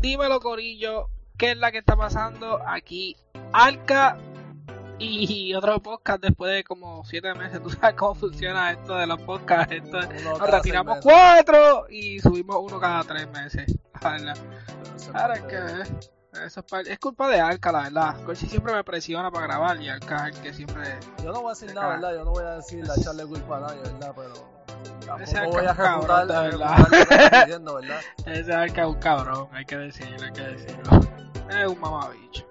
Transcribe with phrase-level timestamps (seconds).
[0.00, 3.16] dímelo Corillo, ¿qué es la que está pasando aquí?
[3.52, 4.18] Alca
[4.98, 7.60] y otro podcast después de como siete meses.
[7.62, 9.74] Tú sabes cómo funciona esto de los podcasts.
[9.74, 13.74] Esto, nos retiramos cuatro y subimos uno cada tres meses.
[14.02, 14.34] La
[15.14, 15.56] Ahora es es que
[16.44, 18.22] eso es, es culpa de Alca, la verdad.
[18.24, 20.98] Corsi siempre me presiona para grabar y Alca es el que siempre.
[21.22, 21.88] Yo no voy a decir nada.
[21.88, 22.14] ¿verdad?
[22.14, 24.12] Yo no voy a decir a echarle culpa a nadie, ¿verdad?
[24.16, 24.55] Pero
[25.20, 26.44] Ese tampoco voy a es cabrón, verdad.
[26.46, 28.00] refutar lo que está diciendo, ¿verdad?
[28.26, 31.00] Ese Alca es un cabrón, hay que decirlo, hay que decirlo.
[31.50, 32.46] Es un mamabicho.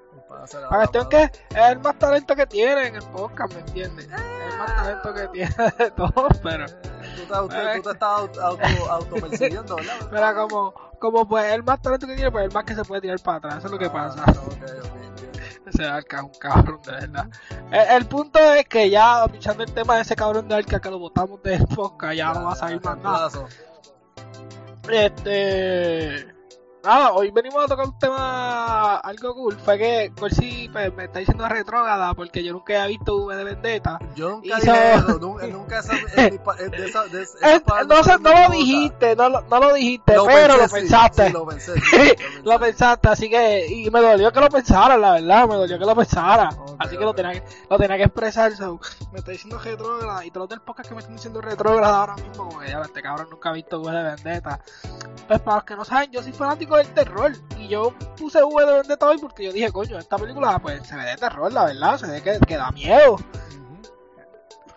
[0.70, 4.06] La cuestión es que es el más talento que tiene en el podcast, ¿me entiendes?
[4.06, 6.66] Es el más talento que tiene de todos, pero.
[6.68, 8.42] Tú te, auto- tú te estás auto,
[8.92, 10.08] auto, ¿verdad?
[10.12, 13.02] Pero como, como pues el más talento que tiene, pues el más que se puede
[13.02, 14.24] tirar para atrás, eso es lo que Ah, pasa.
[15.66, 17.30] Ese Arca es un cabrón, de verdad.
[17.72, 20.90] El, el punto es que ya, pichando el tema de ese cabrón de Arca que
[20.90, 23.30] lo botamos del podcast, ya no va a salir más nada.
[24.90, 26.35] Este.
[26.86, 29.58] Nada, hoy venimos a tocar un tema algo cool.
[29.58, 33.44] Fue que Corsi pues, me está diciendo retrógrada porque yo nunca había visto V de
[33.44, 33.98] Vendetta.
[34.16, 35.82] Yo nunca Hizo- dije eso, nunca, nunca
[37.88, 41.28] no, sé, lo dijiste, no, lo- no lo dijiste, Lo pero pensé, lo pensaste.
[41.28, 41.98] sí, lo pensé, sí,
[42.44, 42.66] lo lo pensé.
[42.66, 45.96] pensaste, así que, y me dolió que lo pensara, la verdad, me dolió que lo
[45.96, 46.50] pensara.
[46.78, 48.52] Así que lo tenía que, lo tenía que expresar.
[48.56, 48.80] so,
[49.12, 52.16] me está diciendo retrógrada, y todos los del podcast que me están diciendo retrógrada ahora
[52.16, 54.60] mismo, como que ya este cabrón nunca ha visto V de Vendetta.
[55.28, 58.66] Pues para los que no saben, yo soy fanático del terror, y yo puse V
[58.66, 61.98] de Vendetta porque yo dije, coño, esta película pues se ve de terror, la verdad,
[61.98, 63.18] se ve que, que da miedo.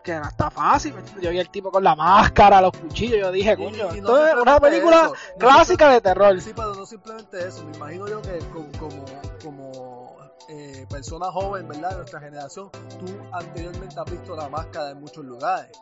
[0.02, 3.56] Que no está fácil, yo vi el tipo con la máscara, los cuchillos, yo dije,
[3.56, 6.40] coño, y no esto es una película eso, no clásica de terror.
[6.40, 7.64] Sí, pero no simplemente eso.
[7.66, 9.04] Me imagino yo que como, como,
[9.44, 10.16] como
[10.48, 11.90] eh, persona joven, ¿verdad?
[11.90, 15.78] De nuestra generación, tú anteriormente has visto la máscara en muchos lugares.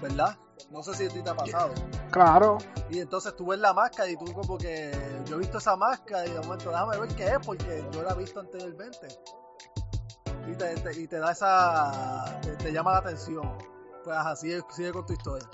[0.00, 0.36] ¿Verdad?
[0.70, 1.72] No sé si a ti te ha pasado.
[2.10, 2.58] Claro,
[2.90, 4.90] Y entonces tú ves la máscara y tú como que
[5.26, 8.12] yo he visto esa máscara y de momento déjame ver qué es porque yo la
[8.12, 9.08] he visto anteriormente.
[10.50, 12.38] Y te, te- y te da esa...
[12.42, 13.50] Te, te llama la atención.
[14.04, 15.48] Pues así sigue, sigue con tu historia.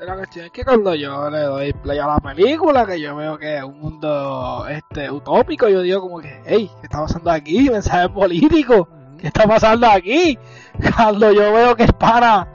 [0.00, 3.38] la cuestión es que cuando yo le doy play a la película, que yo veo
[3.38, 7.70] que es un mundo este utópico, yo digo como que, hey, ¿qué está pasando aquí?
[7.70, 8.88] Mensaje político,
[9.20, 10.36] ¿qué está pasando aquí?
[10.96, 12.50] Cuando yo veo que el pana,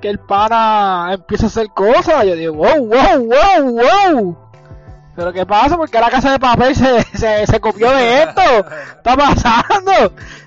[0.00, 3.80] que el pana empieza a hacer cosas, yo digo, wow, wow, wow,
[4.12, 4.38] wow.
[5.16, 5.76] Pero ¿qué pasa?
[5.76, 8.40] Porque la casa de papel se, se, se copió de esto.
[8.40, 9.92] está pasando?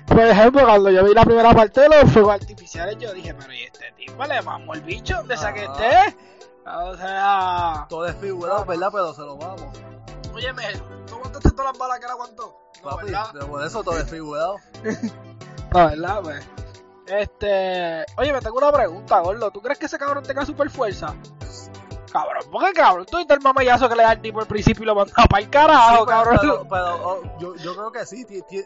[0.06, 3.52] Por ejemplo, cuando yo vi la primera parte de los fuegos artificiales, yo dije, pero
[3.52, 5.16] ¿y este tipo le vamos el bicho?
[5.16, 6.16] ¿Dónde saqué este?
[6.64, 8.88] O sea, Todo es figurado, ¿verdad?
[8.92, 9.66] Pero se lo vamos.
[10.34, 10.62] óyeme,
[11.06, 12.58] ¿tú aguantaste todas las balas que él aguantó?
[12.82, 13.46] No, Papi, ¿verdad?
[13.48, 14.56] por eso todo es figurado.
[15.74, 16.20] No, ¿verdad?
[16.22, 16.46] Pues.
[17.18, 19.50] Este, oye, me tengo una pregunta, gordo.
[19.50, 21.14] ¿Tú crees que ese cabrón tenga super fuerza?
[22.10, 23.04] Cabrón, ¿por qué cabrón?
[23.04, 25.42] Tú viste el mamayazo que le da al tipo al principio y lo manda para
[25.42, 26.38] el carajo, Sí, pero, cabrón.
[26.40, 28.24] pero- pero, oh, yo, yo creo que sí.
[28.24, 28.64] ti- ti-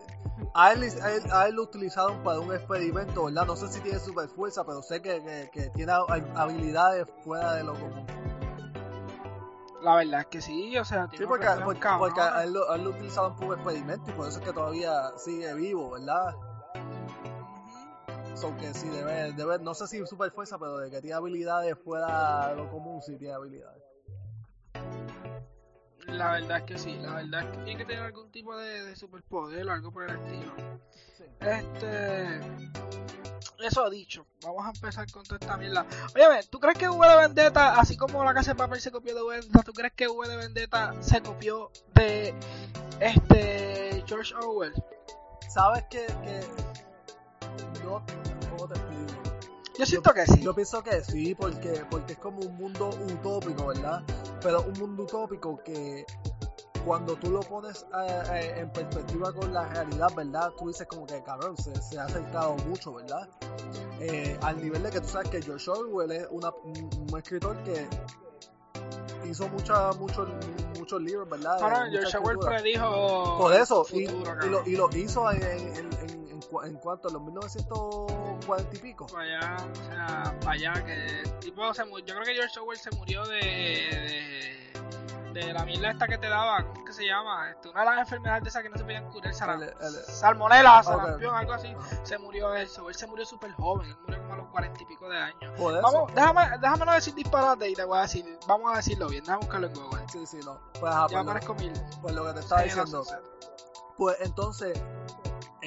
[0.55, 3.47] a, él, a, él, a él lo utilizaron para un experimento, ¿verdad?
[3.47, 6.05] No sé si tiene super fuerza, pero sé que, que, que tiene ha-
[6.41, 8.07] habilidades fuera de lo común.
[9.83, 12.77] La verdad es que sí, o sea, Sí, porque, porque, porque a, él lo, a
[12.77, 16.35] él lo utilizaron para un experimento y por eso es que todavía sigue vivo, ¿verdad?
[18.37, 21.75] So que sí, debe, debe, no sé si super fuerza, pero de que tiene habilidades
[21.83, 23.83] fuera lo común, sí tiene habilidades.
[26.07, 28.85] La verdad es que sí, la verdad es que tiene que tener algún tipo de,
[28.85, 30.53] de superpoder o algo por el estilo.
[31.17, 31.25] Sí.
[31.41, 32.41] Este.
[33.59, 35.87] Eso dicho, vamos a empezar con toda esta mierda.
[36.15, 39.15] Óyeme, ¿tú crees que V de Vendetta, así como la casa de papel se copió
[39.15, 42.35] de V de Vendetta, ¿tú crees que V de Vendetta se copió de
[43.01, 44.75] este George Orwell?
[45.49, 46.41] ¿Sabes que, que
[47.87, 48.03] no,
[48.51, 49.13] ¿cómo te explico?
[49.79, 50.41] Yo siento que sí.
[50.41, 54.03] Yo pienso que sí, porque, porque es como un mundo utópico, ¿verdad?
[54.43, 56.05] Pero un mundo utópico que
[56.85, 60.51] cuando tú lo pones eh, eh, en perspectiva con la realidad, ¿verdad?
[60.57, 63.29] Tú dices como que, cabrón, se, se ha acercado mucho, ¿verdad?
[64.01, 67.57] Eh, al nivel de que tú sabes que George Orwell es una- un, un escritor
[67.65, 67.89] que
[69.29, 70.29] hizo mucha, muchos
[70.79, 71.61] muchos libros, ¿verdad?
[71.61, 73.39] Ahora, George Orwell predijo.
[73.39, 75.96] Por eso, el y, futuro, y lo, y lo hizo en, en,
[76.47, 79.07] en, en, cua- en cuanto a los 1940 y pico.
[79.07, 82.91] para allá, o sea, para allá, que tipo se yo creo que George Orwell se
[82.97, 84.73] murió de,
[85.33, 87.51] de, de la mierda esta que te daba, ¿cómo es que se llama?
[87.51, 90.05] Este, una de las enfermedades de esas que no se podían curar, saram- El- el-
[90.05, 94.33] salmonela, sarampión, algo así, se murió eso, él se murió súper joven, él murió como
[94.35, 95.53] a los cuarenta y pico de años.
[95.59, 95.83] Por eso.
[95.83, 99.23] Vamos, déjame, déjame no decir disparate y te voy a decir, vamos a decirlo bien,
[99.25, 100.05] déjame buscarlo en Google.
[100.11, 100.59] Sí, sí, no.
[100.81, 101.73] Pues, ajá, Ya pues, parezco mil.
[102.03, 103.05] pues lo que te estaba Sí, no diciendo.
[103.05, 103.17] sé.
[103.99, 104.79] Pues entonces,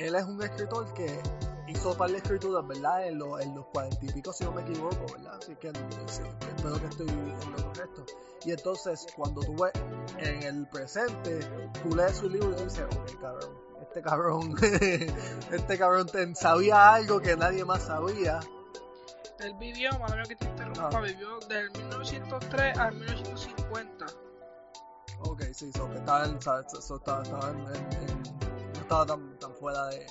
[0.02, 1.22] él es un escritor que
[1.68, 3.08] hizo par de escrituras, ¿verdad?
[3.08, 5.38] En, los en los cuarenta y pico, si no me equivoco, ¿verdad?
[5.42, 5.72] Así que
[6.08, 6.24] sí,
[6.56, 8.06] espero que estoy en lo correcto.
[8.46, 9.74] Y entonces, cuando tú ves
[10.18, 11.40] en el presente,
[11.84, 14.56] tú lees su libro y dices, ok, cabrón, este cabrón,
[15.52, 18.40] este cabrón te, sabía algo que nadie más sabía.
[19.40, 21.02] Él vivió, madre que te interrumpa, Ah.
[21.02, 24.06] vivió del 1903 al 1950.
[25.22, 27.02] Ok, sí, so, que estaba en, so, so,
[27.50, 28.39] en,
[28.90, 30.08] estaba tan, tan fuera de,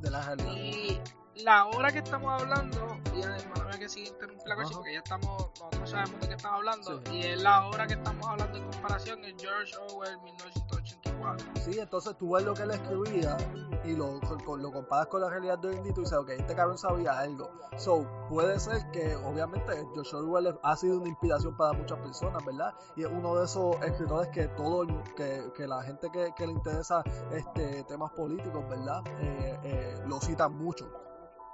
[0.00, 0.52] de la realidad.
[0.52, 1.00] Y
[1.42, 5.50] la hora que estamos hablando, y además que sigue interrumpir la cosa porque ya estamos,
[5.58, 7.16] nosotros sabemos de qué estamos hablando, Sí.
[7.16, 10.79] y es la hora que estamos hablando en comparación en George Orwell 1984.
[11.64, 13.36] Sí, entonces tú ves lo que él escribía
[13.84, 14.18] y lo,
[14.56, 16.78] lo comparas con la realidad de hoy en día y tú dices, ok, este cabrón
[16.78, 17.50] sabía algo.
[17.76, 22.74] So, puede ser que, obviamente, George Orwell ha sido una inspiración para muchas personas, ¿verdad?
[22.96, 24.86] Y es uno de esos escritores que todo,
[25.16, 27.02] que, que la gente que, que le interesa
[27.32, 29.02] este temas políticos, ¿verdad?
[29.20, 30.90] Eh, eh, lo citan mucho.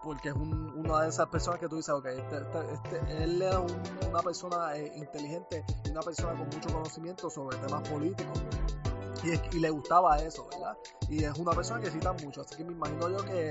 [0.03, 3.43] Porque es un- una de esas personas que tú dices, ok, este, este- este- él
[3.43, 8.41] era un- una persona eh, inteligente y una persona con mucho conocimiento sobre temas políticos.
[9.27, 10.77] Y, y le gustaba eso, ¿verdad?
[11.09, 13.51] Y es una persona que cita mucho, así que me imagino yo que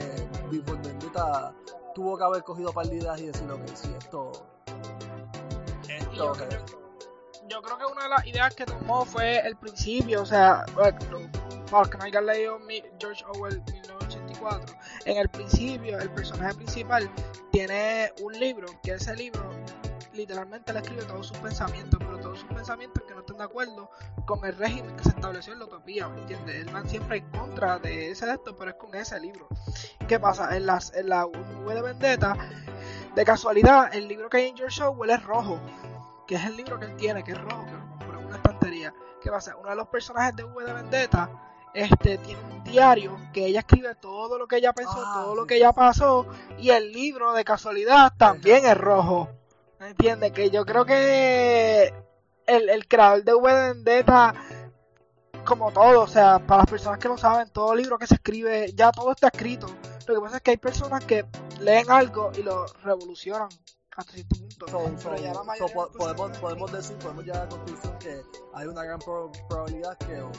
[0.51, 1.53] Before Vendetta
[1.93, 4.31] tuvo que haber cogido par de ideas y decir, ok, sí, esto...
[6.13, 6.49] Yo, Esto...
[6.49, 6.65] yo-
[7.47, 10.97] yo creo que una de las ideas que tomó fue el principio, o sea, para
[11.79, 12.57] los que no hayan leído
[12.99, 14.75] George Orwell 1984,
[15.05, 17.07] en el principio el personaje principal
[17.51, 19.47] tiene un libro, que ese libro
[20.15, 23.89] literalmente le escribe todos sus pensamientos, pero todos sus pensamientos que no están de acuerdo
[24.25, 26.55] con el régimen que se estableció en la utopía, ¿me entiendes?
[26.55, 29.47] Él va siempre en contra de ese de esto, pero es con ese libro.
[30.07, 30.55] ¿Qué pasa?
[30.55, 32.35] En, las, en la V de Vendetta,
[33.13, 35.59] de casualidad, el libro que hay en George Orwell es rojo,
[36.27, 38.35] que es el libro que él tiene, que es rojo, que lo compró en una
[38.37, 38.93] estantería.
[39.21, 39.55] ¿Qué pasa?
[39.55, 41.29] Uno de los personajes de V de Vendetta
[41.73, 45.45] este, tiene un diario que ella escribe todo lo que ella pensó, Ah, todo lo
[45.45, 46.25] que ella pasó,
[46.57, 49.29] y el libro de casualidad también es rojo.
[49.79, 50.31] ¿Me entiendes?
[50.31, 51.93] Que yo creo que
[52.47, 54.33] el, el creador de V de Vendetta,
[55.45, 58.71] como todo, o sea, para las personas que lo saben, todo libro que se escribe,
[58.73, 59.67] ya todo está escrito.
[60.07, 61.25] Lo que pasa es que hay personas que
[61.59, 63.49] leen algo y lo revolucionan
[63.97, 64.67] hasta cierto punto.
[64.67, 68.21] So, ya la so po- podemos, podemos decir, podemos llegar a la conclusión que
[68.53, 70.31] hay una gran pro- probabilidad que uh,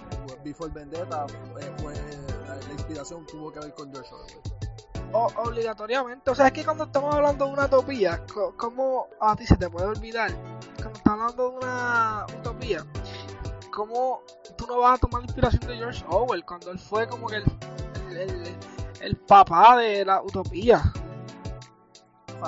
[0.44, 1.26] Before Vendetta
[1.60, 1.94] eh, fue,
[2.46, 4.55] la, la inspiración tuvo que ver con George Orwell.
[5.12, 6.30] O- obligatoriamente.
[6.30, 8.22] O sea, es que cuando estamos hablando de una utopía,
[8.56, 10.30] ¿cómo a ti se te puede olvidar?
[10.76, 12.84] Cuando estás hablando de una utopía,
[13.72, 14.22] ¿cómo
[14.58, 17.36] tú no vas a tomar la inspiración de George Orwell cuando él fue como que
[17.36, 17.44] el,
[18.10, 18.56] el, el-
[19.00, 20.82] el papá de la utopía?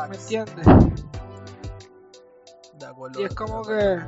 [0.09, 0.67] ¿Me entiendes?
[2.79, 3.21] De acuerdo.
[3.21, 3.99] Y es como que.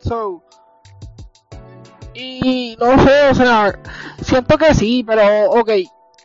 [0.00, 0.42] So.
[2.14, 3.78] Y no sé, o sea,
[4.20, 5.70] siento que sí, pero ok,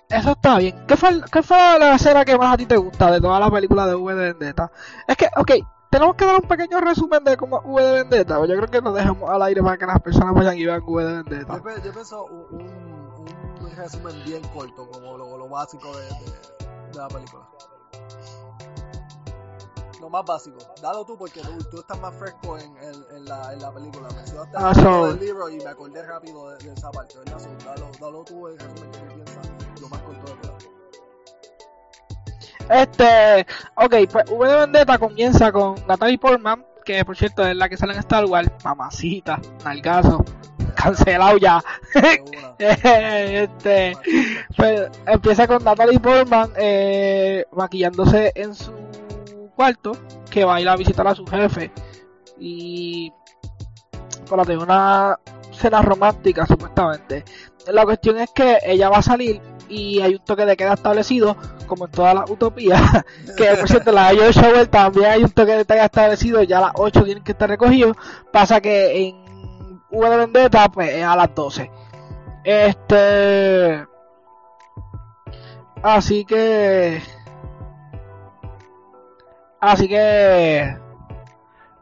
[0.09, 0.85] eso está bien.
[0.87, 3.49] ¿Qué fue, qué fue la escena que más a ti te gusta de toda la
[3.49, 4.71] película de V de Vendetta?
[5.07, 5.51] Es que, ok,
[5.89, 8.39] tenemos que dar un pequeño resumen de cómo V de Vendetta.
[8.39, 10.81] o Yo creo que lo dejamos al aire para que las personas vayan y vean
[10.85, 11.57] V de Vendetta.
[11.57, 12.65] Yo, yo pienso un,
[13.61, 16.07] un, resumen bien corto, como lo, lo básico de
[16.97, 17.47] la película.
[20.01, 20.57] Lo más básico.
[20.81, 24.07] Dalo tú porque tú, tú estás más fresco en, en, en la, en la película.
[24.15, 27.37] Mencionaste Ah, el libro y me acordé rápido de, de esa parte, ¿verdad?
[27.39, 30.51] So, dalo, dalo tú el resumen que tú piensas lo más corto de.
[32.81, 33.45] Este,
[33.75, 37.77] ok, pues V de Vendetta comienza con Natalie Portman, que por cierto es la que
[37.77, 40.23] sale en Star Wars, mamacita, nalgazo,
[40.75, 41.63] cancelado ya.
[42.57, 43.97] Este,
[44.55, 48.71] pues empieza con Natalie Portman eh, maquillándose en su
[49.61, 49.91] cuarto,
[50.31, 51.71] que va a ir a visitar a su jefe
[52.39, 53.13] y
[54.27, 55.19] para tener una
[55.51, 57.23] cena romántica supuestamente.
[57.67, 59.39] La cuestión es que ella va a salir
[59.69, 61.37] y hay un toque de queda establecido,
[61.67, 62.81] como en todas las utopías,
[63.37, 66.61] que por cierto la de Orwell también hay un toque de queda establecido, ya a
[66.61, 67.95] las 8 tienen que estar recogidos,
[68.31, 69.15] pasa que en
[69.91, 71.69] V de Vendetta pues es a las 12.
[72.43, 73.85] Este...
[75.83, 77.20] Así que...
[79.61, 80.77] Así que...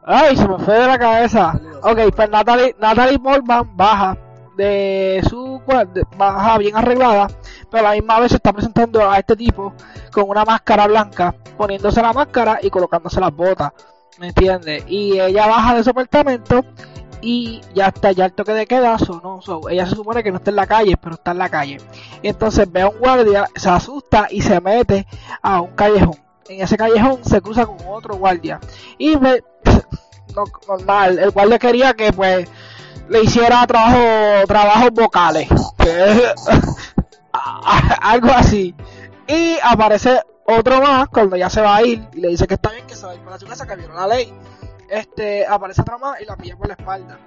[0.04, 1.58] Ay, se me fue de la cabeza.
[1.82, 4.16] Ok, pues Natalie, Natalie Portman baja
[4.56, 7.28] de su cuarto, baja bien arreglada,
[7.70, 9.72] pero a la misma vez se está presentando a este tipo
[10.12, 13.72] con una máscara blanca, poniéndose la máscara y colocándose las botas,
[14.18, 14.84] ¿me entiendes?
[14.86, 16.62] Y ella baja de su apartamento
[17.22, 20.38] y ya está, ya el toque de queda sonó, so, ella se supone que no
[20.38, 21.78] está en la calle, pero está en la calle.
[22.22, 25.06] Y entonces ve a un guardia, se asusta y se mete
[25.40, 26.29] a un callejón.
[26.48, 28.60] En ese callejón se cruza con otro guardia.
[28.98, 29.44] Y ve,
[30.34, 32.48] no, normal, el guardia quería que pues
[33.08, 35.48] le hiciera trabajo, trabajos vocales.
[38.00, 38.74] Algo así.
[39.26, 42.70] Y aparece otro más cuando ya se va a ir y le dice que está
[42.70, 44.32] bien que se va a ir para su casa, que vieron la ley.
[44.88, 47.18] Este, aparece otra más y la pilla por la espalda.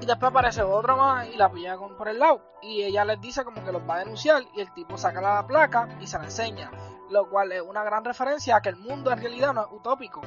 [0.00, 2.40] Y después aparece otro más y la pilla por el lado.
[2.62, 5.46] Y ella les dice como que los va a denunciar y el tipo saca la
[5.46, 6.70] placa y se la enseña.
[7.10, 10.22] Lo cual es una gran referencia a que el mundo en realidad no es utópico.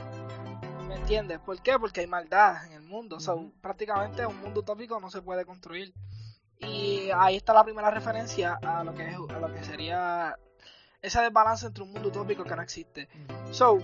[0.88, 1.40] ¿Me entiendes?
[1.40, 1.78] ¿Por qué?
[1.80, 3.18] Porque hay maldad en el mundo.
[3.18, 5.94] O prácticamente un mundo utópico no se puede construir.
[6.60, 10.38] Y ahí está la primera referencia a lo que, es, a lo que sería
[11.02, 13.08] ese desbalance entre un mundo utópico que no existe.
[13.52, 13.80] So,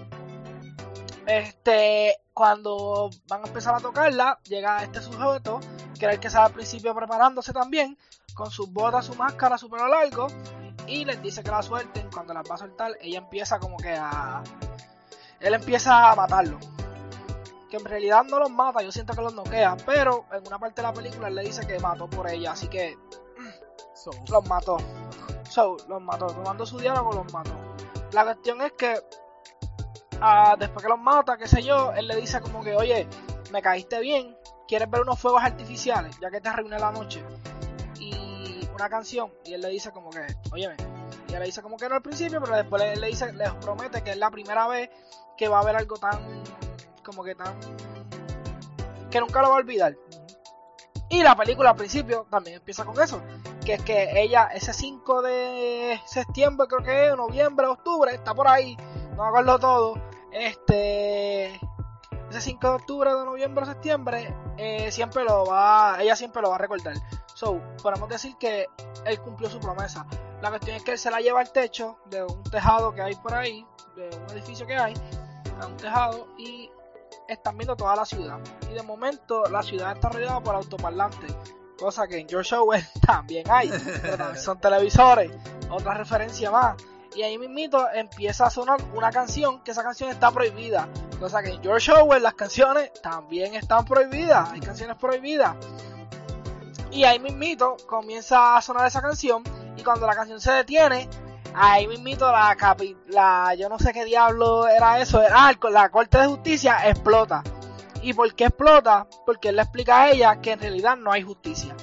[1.27, 5.59] este, cuando van a empezar a tocarla, llega este sujeto,
[5.97, 7.97] que era el que estaba al principio preparándose también,
[8.33, 10.27] con sus botas, su máscara, su pelo largo,
[10.87, 12.09] y les dice que la suelten.
[12.11, 14.43] Cuando las va a soltar, ella empieza como que a.
[15.39, 16.59] Él empieza a matarlo.
[17.69, 20.81] Que en realidad no los mata, yo siento que los noquea, pero en una parte
[20.81, 22.97] de la película él le dice que mató por ella, así que.
[24.29, 24.77] Los mató.
[25.49, 26.27] So, los mató.
[26.27, 27.51] Tomando su diálogo, los mató.
[28.11, 28.95] La cuestión es que
[30.57, 33.07] después que los mata, qué sé yo, él le dice como que, oye,
[33.51, 34.37] me caíste bien,
[34.67, 36.17] ¿quieres ver unos fuegos artificiales?
[36.19, 37.23] Ya que te arruiné la noche.
[37.99, 38.32] Y
[38.73, 40.75] una canción, y él le dice como que, óyeme,
[41.27, 44.11] y le dice como que no al principio, pero después le dice, les promete que
[44.11, 44.89] es la primera vez
[45.37, 46.43] que va a haber algo tan,
[47.03, 47.55] como que tan,
[49.09, 49.95] que nunca lo va a olvidar.
[51.09, 53.21] Y la película al principio también empieza con eso,
[53.63, 58.47] que es que ella ese 5 de septiembre, creo que es, noviembre, octubre, está por
[58.47, 58.75] ahí,
[59.15, 60.01] no acuerdo todo,
[60.31, 61.59] este
[62.29, 66.55] ese 5 de octubre, de noviembre septiembre, eh, siempre lo va, ella siempre lo va
[66.55, 66.95] a recordar.
[67.33, 68.67] So, podemos decir que
[69.05, 70.05] él cumplió su promesa.
[70.41, 73.15] La cuestión es que él se la lleva al techo de un tejado que hay
[73.15, 74.93] por ahí, de un edificio que hay,
[75.59, 76.69] a un tejado, y
[77.27, 78.39] están viendo toda la ciudad.
[78.69, 81.33] Y de momento la ciudad está rodeada por autoparlantes,
[81.77, 83.71] cosa que en George Orwell también hay,
[84.37, 85.31] son televisores,
[85.69, 86.75] otra referencia más.
[87.15, 90.89] Y ahí mismito empieza a sonar una canción que esa canción está prohibida.
[91.19, 94.49] Cosa que en George Orwell las canciones también están prohibidas.
[94.49, 95.55] Hay canciones prohibidas.
[96.93, 99.43] Y ahí mismito comienza a sonar esa canción.
[99.75, 101.09] Y cuando la canción se detiene,
[101.55, 105.21] ahí mismito la, capi la yo no sé qué diablo era eso.
[105.31, 107.43] Ah, la Corte de Justicia explota.
[108.03, 109.07] ¿Y por qué explota?
[109.25, 111.75] Porque él le explica a ella que en realidad no hay justicia.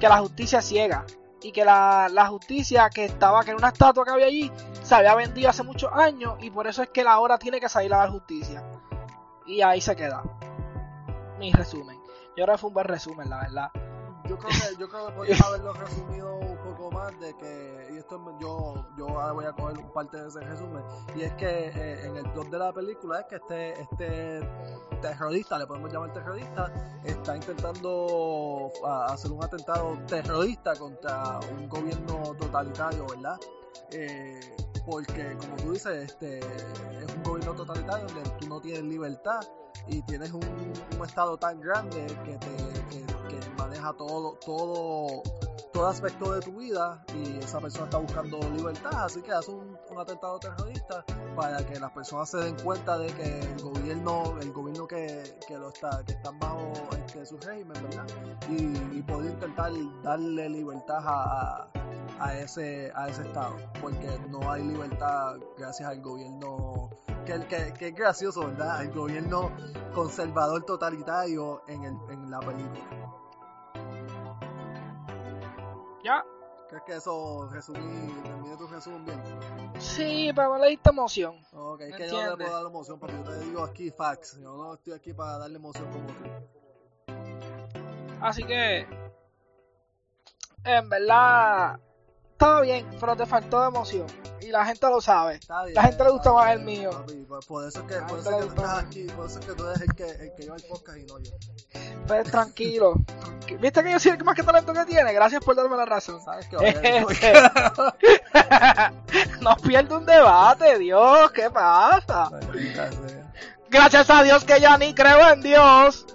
[0.00, 1.04] Que la justicia ciega
[1.42, 4.50] y que la, justicia que estaba, que era una estatua que había allí,
[4.82, 7.68] se había vendido hace muchos años y por eso es que la hora tiene que
[7.68, 8.64] salir a la justicia.
[9.44, 10.22] Y ahí se queda.
[11.38, 11.98] Mi resumen.
[12.36, 13.70] Yo creo que fue un buen resumen, la verdad.
[14.28, 18.20] Yo creo que, yo creo que haberlo resumido un poco más de que, y esto
[18.40, 20.82] yo, yo ahora voy a coger un parte de ese resumen,
[21.14, 24.48] y es que eh, en el plot de la película es que este, este
[25.00, 26.72] terrorista, le podemos llamar terrorista,
[27.04, 28.70] está intentando
[29.08, 33.38] hacer un atentado terrorista contra un gobierno totalitario, ¿verdad?
[33.90, 34.40] Eh,
[34.84, 39.40] porque como tú dices, este es un gobierno totalitario donde tú no tienes libertad
[39.88, 40.42] y tienes un,
[41.04, 43.15] estado tan grande que te
[43.58, 45.22] maneja todo todo
[45.76, 49.76] todo aspecto de tu vida y esa persona está buscando libertad, así que hace un,
[49.98, 51.04] atentado terrorista
[51.34, 55.58] para que las personas se den cuenta de que el gobierno, el gobierno que, que
[55.58, 58.06] lo está, que están bajo este, su régimen, ¿verdad?
[58.50, 61.68] Y, y poder intentar darle libertad a,
[62.20, 66.90] a, ese, a ese estado, porque no hay libertad gracias al gobierno
[67.26, 68.82] que, que, que, es gracioso, ¿verdad?
[68.82, 69.50] El gobierno
[69.94, 73.05] conservador totalitario en, el, en la película.
[76.06, 76.24] ¿Ya?
[76.68, 79.18] ¿Crees que eso resumí, terminé tu resumen bien?
[79.80, 81.34] Sí, pero le diste emoción.
[81.52, 84.38] Ok, es que yo no le puedo dar emoción porque yo te digo aquí facts.
[84.40, 86.24] Yo no estoy aquí para darle emoción como tú.
[88.20, 88.86] Así que,
[90.62, 91.80] en verdad,
[92.30, 94.06] estaba bien, pero te faltó emoción.
[94.46, 95.40] Y la gente lo sabe.
[95.74, 96.90] la gente le gusta más el mío.
[97.48, 99.52] por eso es que, por eso es que tú estás aquí, por eso es que
[99.54, 101.32] tú eres el que, el que lleva el podcast y no yo.
[102.06, 102.94] Pues tranquilo.
[103.60, 105.12] ¿Viste que yo soy el más que talento que tiene?
[105.12, 106.22] Gracias por darme la razón.
[106.22, 106.56] ¿Sabes qué?
[109.40, 112.30] No pierdo un debate, Dios, ¿qué pasa?
[113.68, 116.06] Gracias a Dios que ya ni creo en Dios.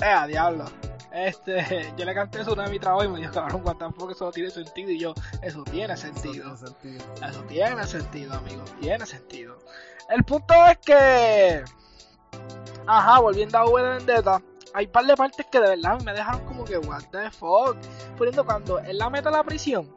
[0.00, 0.64] Eh, diablo.
[1.14, 4.24] Este, yo le canté eso una de mi trabajo y me dijo, cabrón, tampoco eso
[4.24, 4.90] no tiene sentido.
[4.90, 6.54] Y yo, eso tiene sentido.
[6.54, 8.64] Eso tiene sentido, eso tiene sentido amigo.
[8.80, 9.58] Tiene sentido.
[10.08, 11.64] El punto es que.
[12.86, 14.42] Ajá, volviendo a V de Vendetta
[14.74, 17.76] hay un par de partes que de verdad me dejaron como que, what the fuck.
[18.18, 19.88] Poniendo cuando él la mete a la prisión.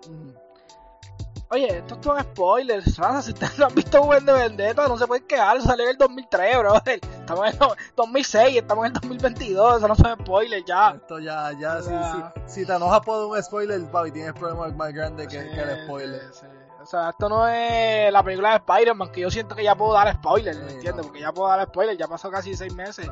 [1.50, 3.22] Oye, esto es todo spoilers, raza.
[3.22, 5.62] Si ustedes no han visto Buen de Vendetta, no se pueden quedar.
[5.62, 7.00] Salió en el 2003, brother.
[7.20, 7.60] estamos en
[7.96, 10.90] 2006, estamos en 2022, eso no son spoilers ya.
[10.92, 14.76] Esto ya, ya, si, sea- si, si te enojas por un spoiler, papi, tienes problemas
[14.76, 16.22] más grandes que, que el spoiler.
[16.34, 16.48] Sí, sí.
[16.82, 19.94] O sea, esto no es la película de Spider-Man, que yo siento que ya puedo
[19.94, 20.98] dar spoilers, ¿me Sí, entiendes?
[20.98, 21.04] no.
[21.04, 23.10] Porque ya puedo dar spoilers, ya pasó casi 6 meses.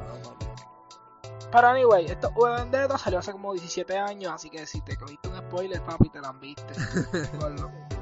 [1.52, 4.98] Pero anyway, esto V de Vendetta salió hace como 17 años, así que si te
[4.98, 6.74] cogiste un spoiler, papi, te la han viste.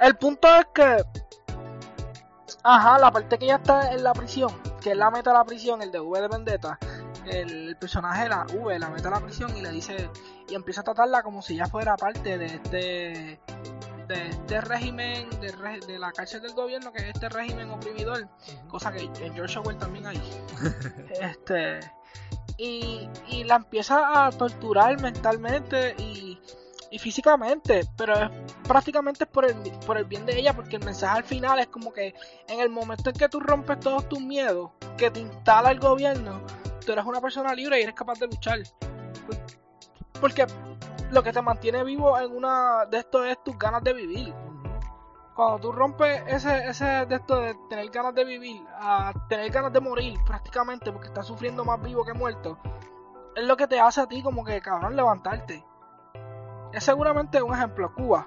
[0.00, 1.04] El punto es que.
[2.62, 4.50] Ajá, la parte que ya está en la prisión,
[4.80, 6.78] que es la meta de la prisión, el de V de Vendetta,
[7.26, 10.10] el, el personaje, la V, la meta a la prisión y le dice.
[10.48, 13.40] Y empieza a tratarla como si ya fuera parte de este.
[14.06, 18.28] De este régimen, de, re- de la cárcel del gobierno, que es este régimen oprimidor
[18.68, 20.22] cosa que en George Orwell también hay.
[21.20, 21.80] este
[22.56, 26.40] y, y la empieza a torturar mentalmente y,
[26.92, 28.30] y físicamente, pero es
[28.66, 29.56] prácticamente por el,
[29.86, 32.14] por el bien de ella, porque el mensaje al final es como que
[32.48, 36.40] en el momento en que tú rompes todos tus miedos, que te instala el gobierno,
[36.84, 38.60] tú eres una persona libre y eres capaz de luchar.
[40.20, 40.46] Porque
[41.10, 44.34] lo que te mantiene vivo en una de esto es tus ganas de vivir
[45.36, 49.70] cuando tú rompes ese, ese de esto de tener ganas de vivir a tener ganas
[49.70, 52.58] de morir prácticamente porque estás sufriendo más vivo que muerto,
[53.36, 55.62] es lo que te hace a ti como que cabrón levantarte.
[56.72, 58.26] Es seguramente un ejemplo, Cuba.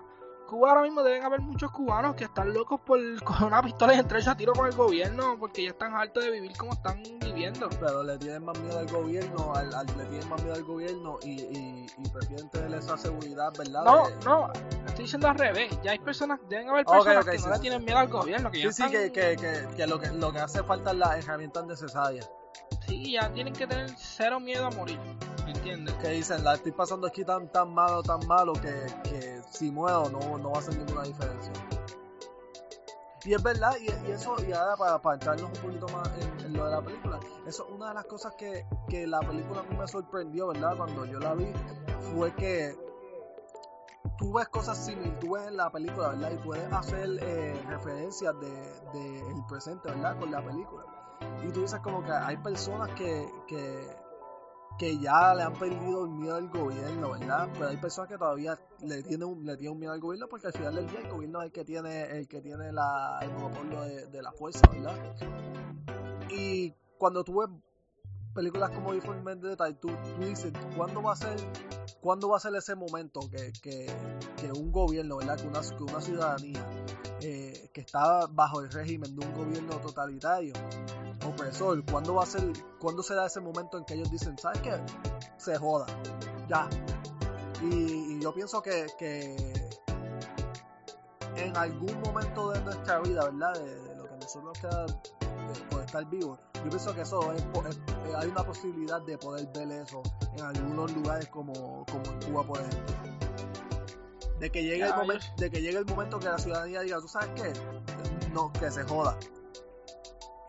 [0.49, 3.99] Cuba ahora mismo deben haber muchos cubanos que están locos por coger una pistola y
[3.99, 7.69] entrarse a tiro con el gobierno porque ya están hartos de vivir como están viviendo.
[7.79, 11.19] Pero le tienen más miedo al gobierno, al, al- le tienen más miedo al gobierno
[11.23, 13.83] y, y, y prefieren tener esa seguridad, ¿verdad?
[13.85, 14.51] No, no,
[14.87, 15.77] estoy diciendo al revés.
[15.83, 17.85] Ya hay personas, deben haber personas ok, que sí, no le sí, tienen sí.
[17.85, 20.31] miedo al gobierno, que ya Sí, sí, están- que, que, que, que lo que lo
[20.33, 22.29] que hace falta es las herramientas necesarias.
[22.89, 24.99] Ya tienen que tener cero miedo a morir.
[25.45, 25.95] ¿Me entiendes?
[25.95, 30.09] Que dicen, la estoy pasando aquí tan tan malo, tan malo que, que si muero
[30.09, 31.51] no, no va a hacer ninguna diferencia.
[33.25, 36.09] Y es verdad, y, eso, y ahora para, para entrarnos un poquito más
[36.45, 39.59] en, lo de la película, eso es una de las cosas que, que la película
[39.59, 40.77] a mí me sorprendió, ¿verdad?
[40.77, 41.51] Cuando yo la vi,
[42.13, 42.75] fue que
[44.17, 46.31] tú ves cosas similitudes en la película, ¿verdad?
[46.31, 48.51] Y puedes hacer eh, referencias de,
[48.93, 50.17] de el presente, ¿verdad?
[50.17, 50.98] Con la película.
[51.43, 53.95] Y tú dices como que hay personas que, que,
[54.77, 57.49] que ya le han perdido el miedo al gobierno, ¿verdad?
[57.53, 60.47] Pero hay personas que todavía le tienen un, le tienen un miedo al gobierno porque
[60.47, 63.81] al final del día el gobierno es el que tiene, el que tiene el monopolio
[63.81, 64.97] de, la fuerza, ¿verdad?
[66.29, 67.49] Y cuando tú ves
[68.33, 69.19] películas como Before
[69.69, 71.35] y tú, tú dices, ¿cuándo va a ser,
[71.99, 73.87] cuándo va a ser ese momento que, que,
[74.37, 75.37] que un gobierno, ¿verdad?
[75.37, 76.69] Que una, que una ciudadanía
[77.21, 80.53] eh, que está bajo el régimen de un gobierno totalitario,
[81.29, 84.73] opresor, ¿cuándo va a ser, cuándo será ese momento en que ellos dicen, ¿sabes qué?
[85.37, 85.85] Se joda,
[86.47, 86.67] ya.
[87.61, 89.35] Y, y yo pienso que, que
[91.35, 93.53] en algún momento de nuestra vida, ¿verdad?
[93.53, 97.41] De, de lo que nosotros queda de- por estar vivos, yo pienso que eso es,
[97.41, 100.01] es- eh, hay una posibilidad de poder ver eso
[100.35, 102.95] en algunos lugares como, como en Cuba, por ejemplo.
[104.39, 107.07] De que llegue el momento, de que llegue el momento que la ciudadanía diga, ¿tú
[107.09, 107.51] sabes qué?
[108.31, 109.17] No, que se joda.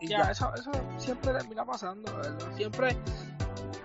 [0.01, 0.31] Y ya, ya.
[0.31, 2.55] Eso, eso siempre termina pasando, ¿verdad?
[2.55, 2.97] Siempre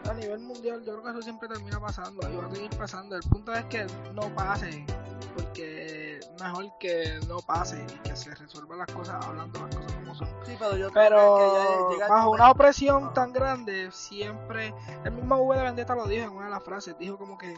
[0.08, 3.16] a nivel mundial yo creo que eso siempre termina pasando y va a seguir pasando.
[3.16, 4.86] El punto es que no pase,
[5.34, 10.14] porque mejor que no pase y que se resuelvan las cosas hablando las cosas como
[10.14, 10.28] son.
[10.46, 14.72] Sí, pero yo creo Pero que- bajo una opresión tan grande, siempre
[15.04, 17.54] el mismo V de Vendetta lo dijo en una de las frases, dijo como que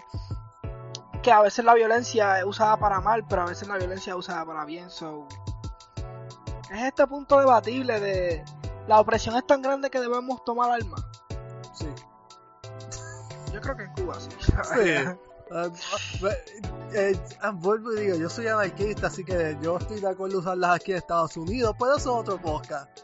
[1.22, 4.18] que a veces la violencia es usada para mal, pero a veces la violencia es
[4.18, 4.88] usada para bien.
[4.88, 5.26] So
[6.70, 8.44] es este punto debatible de
[8.86, 11.04] la opresión es tan grande que debemos tomar armas.
[11.74, 11.86] Sí.
[13.52, 14.28] Yo creo que en Cuba sí.
[14.40, 14.94] Sí.
[15.50, 15.70] Ah,
[16.92, 20.76] eh, ah, vuelvo y digo, yo soy anarquista, así que yo estoy de acuerdo usarlas
[20.76, 23.00] aquí en Estados Unidos, pero eso es otro podcast.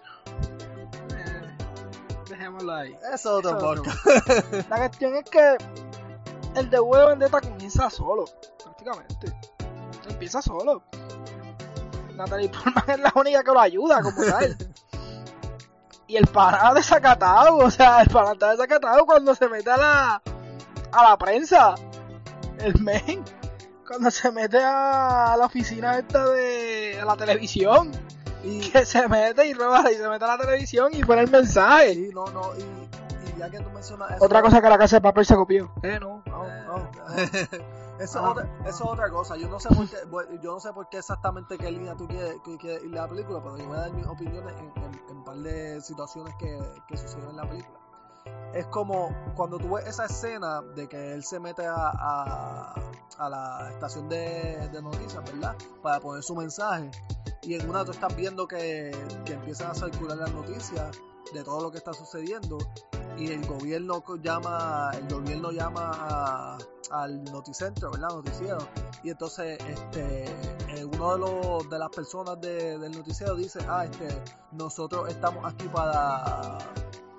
[1.14, 1.57] Eh,
[2.29, 2.94] dejémoslo ahí.
[3.12, 4.68] Eso es otro Eso otro podcast.
[4.68, 5.57] La cuestión es que
[6.57, 8.27] el de de Vendetta comienza solo,
[8.62, 9.33] prácticamente.
[10.09, 10.83] Empieza solo.
[12.16, 14.57] Natalie Portman es la única que lo ayuda como tal.
[16.07, 20.22] Y el pana desacatado, o sea, el pana está desacatado cuando se mete a la,
[20.92, 21.74] a la prensa.
[22.59, 23.24] El men.
[23.88, 27.90] Cuando se mete a la oficina esta de a la televisión.
[28.44, 31.31] Y, Que se mete y roba y se mete a la televisión y pone el
[31.31, 31.94] mensaje.
[31.94, 34.24] sí, no, no, y, y ya que tú mencionas eso.
[34.27, 35.72] Otra cosa que la casa de papel se copió.
[35.83, 37.74] Eh, no, no, Eh, no.
[37.98, 38.22] Eso, Ah.
[38.24, 39.37] es otra, eso es otra cosa.
[39.37, 39.96] Yo no sé por qué,
[40.42, 43.42] yo no sé por qué exactamente qué línea tú quieres, quieres ir a la película,
[43.42, 46.59] pero yo voy a dar mis opiniones en, en, en un par de situaciones que,
[46.88, 47.78] que suceden en la película.
[48.54, 52.74] Es como cuando tú ves esa escena de que él se mete a, a,
[53.18, 55.57] a la estación de, de noticias, ¿verdad?
[55.83, 56.90] Para poner su mensaje.
[57.42, 58.90] Y en una tú estás viendo que,
[59.26, 60.96] que empiezan a circular las noticias
[61.35, 62.57] de todo lo que está sucediendo
[63.16, 66.59] y el gobierno llama el gobierno llama a,
[66.90, 68.09] al noticentro, ¿verdad?
[68.09, 68.59] Noticiero.
[69.03, 73.85] Y entonces este eh, uno de los de las personas de, del noticiero dice, "Ah,
[73.85, 74.09] este
[74.53, 76.59] nosotros estamos aquí para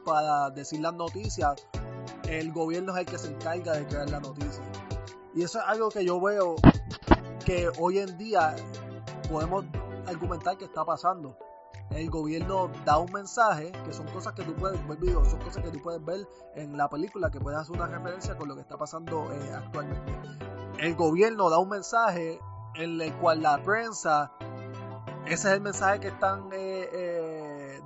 [0.03, 1.55] para decir las noticias.
[2.27, 4.63] El gobierno es el que se encarga de crear la noticia."
[5.33, 6.55] Y eso es algo que yo veo
[7.45, 8.55] que hoy en día
[9.29, 9.65] podemos
[10.07, 11.37] argumentar que está pasando.
[11.91, 15.71] El gobierno da un mensaje, que son cosas que tú puedes ver, son cosas que
[15.71, 18.77] tú puedes ver en la película, que puedes hacer una referencia con lo que está
[18.77, 20.13] pasando eh, actualmente.
[20.79, 22.39] El gobierno da un mensaje
[22.75, 24.31] en el cual la prensa,
[25.25, 26.74] ese es el mensaje que están eh,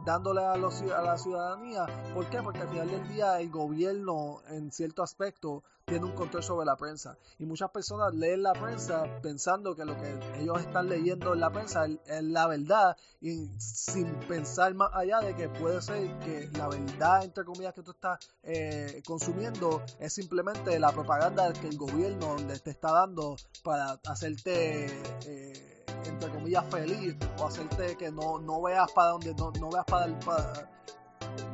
[0.05, 1.85] dándole a, los, a la ciudadanía.
[2.13, 2.41] ¿Por qué?
[2.41, 6.75] Porque al final del día el gobierno, en cierto aspecto, tiene un control sobre la
[6.77, 7.17] prensa.
[7.39, 11.49] Y muchas personas leen la prensa pensando que lo que ellos están leyendo en la
[11.51, 16.67] prensa es, la verdad y sin pensar más allá de que puede ser que la
[16.67, 22.35] verdad, entre comillas, que tú estás eh, consumiendo es simplemente la propaganda que el gobierno
[22.63, 24.85] te está dando para hacerte...
[25.25, 25.68] Eh,
[26.05, 30.07] entre comillas feliz o hacerte que no, no veas para donde no, no veas para,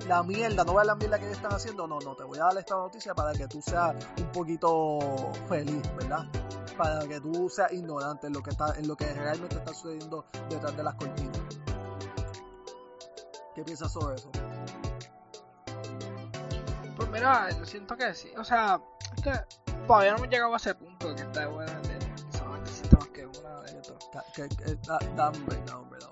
[0.07, 2.43] la mierda, no veas la mierda que ellos están haciendo, no, no, te voy a
[2.43, 4.99] dar esta noticia para que tú seas un poquito
[5.47, 6.25] feliz, ¿verdad?
[6.77, 10.25] Para que tú seas ignorante en lo que está, en lo que realmente está sucediendo
[10.49, 11.39] detrás de las cortinas.
[13.55, 14.29] ¿Qué piensas sobre eso?
[16.95, 18.79] Pues mira, yo siento que sí, o sea,
[19.15, 19.31] es que
[19.87, 21.43] todavía no hemos llegado a ese punto que está
[24.15, 26.05] Dame un break, dame un break,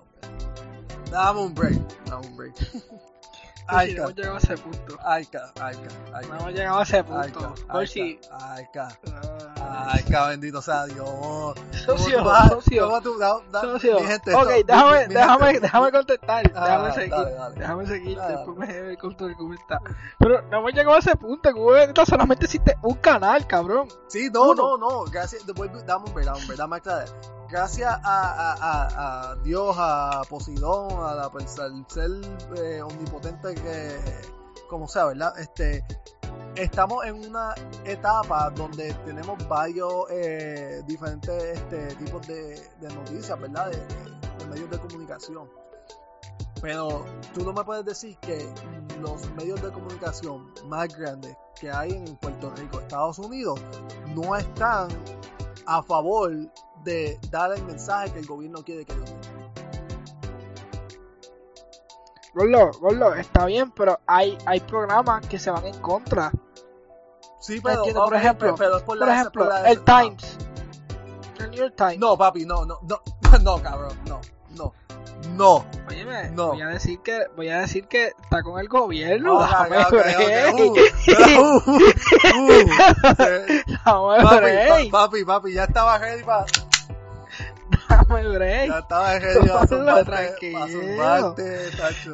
[1.10, 1.74] dame un break.
[2.04, 2.54] Dame un break.
[3.66, 4.98] Ay, no llegado a ese punto.
[5.02, 6.28] Ayca, Ayca, Ayca.
[6.28, 7.54] No hemos llegado a ese punto.
[7.70, 8.20] Por si.
[8.30, 8.88] Ayca.
[9.86, 11.54] Ayca, bendito sea Dios.
[11.86, 13.00] Socio, socio.
[13.52, 13.96] socio.
[13.96, 16.52] ok, déjame, déjame, déjame contestar.
[16.54, 17.26] Ah, déjame seguir.
[17.56, 18.18] Déjame seguir.
[18.20, 19.80] Después me conto está.
[20.18, 21.50] Pero no hemos llegado a ese punto.
[21.94, 23.88] Que solamente existe un canal, cabrón.
[24.08, 25.04] Sí, no, no, no.
[25.04, 25.46] Gracias.
[25.46, 27.08] Dame un ver, dame un ver, dame aclarar
[27.54, 32.10] gracias a, Dios, a Poseidón, a la, al ser
[32.56, 33.96] eh, omnipotente que,
[34.68, 35.38] como sea, ¿verdad?
[35.38, 35.84] Este,
[36.56, 42.60] estamos en una etapa donde tenemos varios eh, diferentes este, tipos de,
[42.92, 43.70] noticias, ¿verdad?
[43.70, 45.48] De, medios de comunicación.
[46.60, 48.52] Pero tú no me puedes decir que
[49.00, 53.60] los medios de comunicación más grandes que hay en Puerto Rico, Estados Unidos,
[54.12, 54.88] no están
[55.66, 56.32] a favor
[56.84, 59.04] de dar el mensaje que el gobierno quiere que yo
[62.34, 66.32] Gordo, Gordo, está bien, pero hay, hay programas que se van en contra.
[67.40, 70.36] Sí, pero, por ejemplo, por, ejemplo el Times.
[71.38, 71.98] El New York Times.
[71.98, 73.00] No, papi, no, no, no,
[73.42, 74.20] no, cabrón, no,
[74.56, 74.72] no.
[75.36, 75.64] No.
[75.88, 76.48] Óyeme, no.
[76.48, 79.38] voy a decir que voy a decir que está con el gobierno.
[84.90, 86.44] papi, papi, ya estaba ready para
[88.08, 88.68] Dame break.
[88.68, 91.34] Ya estaba tranquilo.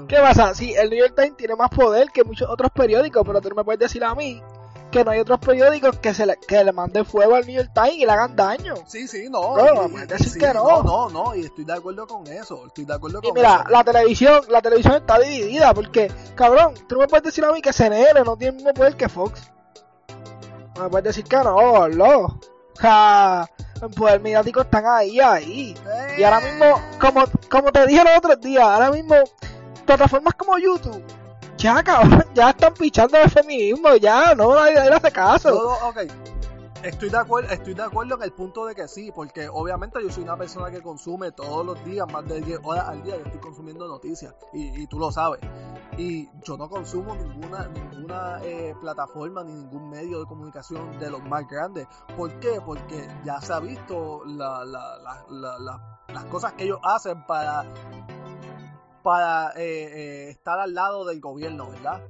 [0.09, 0.55] ¿Qué pasa?
[0.55, 3.57] Sí, el New York Times tiene más poder que muchos otros periódicos, pero tú no
[3.57, 4.43] me puedes decir a mí
[4.91, 7.71] que no hay otros periódicos que se le, que le manden fuego al New York
[7.73, 8.75] Times y le hagan daño.
[8.87, 9.57] Sí, sí, no.
[9.57, 10.83] no, decir que no.
[10.83, 10.83] no.
[10.83, 12.67] No, no, y estoy de acuerdo con eso.
[12.67, 16.97] Estoy de acuerdo con y mira, la televisión, la televisión está dividida porque, cabrón, tú
[16.97, 19.51] no me puedes decir a mí que CNN no tiene el mismo poder que Fox.
[20.77, 22.41] No me puedes decir que no, no.
[22.83, 23.57] O
[23.89, 25.75] sea, el mediático están ahí, ahí.
[26.19, 29.15] Y ahora mismo, como, como te dije los otros días, ahora mismo,
[29.87, 31.03] plataformas como YouTube
[31.61, 35.51] ya, cabrón, ya están pichando el feminismo, ya, no, nadie, hace caso.
[35.51, 35.99] No, ok.
[36.83, 40.11] Estoy de, acuerdo, estoy de acuerdo en el punto de que sí, porque obviamente yo
[40.11, 43.25] soy una persona que consume todos los días, más de 10 horas al día, yo
[43.27, 45.41] estoy consumiendo noticias, y, tú lo sabes.
[45.99, 51.23] Y yo no consumo ninguna, ninguna eh, plataforma ni ningún medio de comunicación de los
[51.25, 51.87] más grandes.
[52.17, 52.63] ¿Por qué?
[52.65, 57.67] Porque ya se ha visto la, la, las cosas que ellos hacen para
[59.03, 62.03] para eh, eh, estar al lado del gobierno, ¿verdad?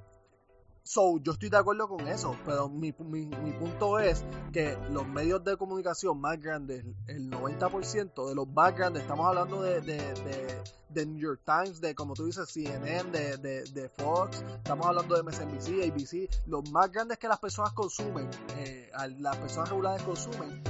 [0.82, 5.06] So, yo estoy de acuerdo con eso, pero mi, mi, mi, punto es que los
[5.06, 11.06] medios de comunicación más grandes, el 90% de los más grandes, estamos hablando de, de,
[11.06, 15.90] New York Times, de como tú dices, CNN, de, de, Fox, estamos hablando de MSNBC,
[15.90, 20.62] ABC, los más grandes que las personas consumen, eh, las personas regulares consumen,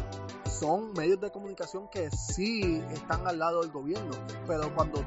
[0.44, 4.11] son medios de comunicación que sí están al lado del gobierno,
[4.46, 5.03] pero cuando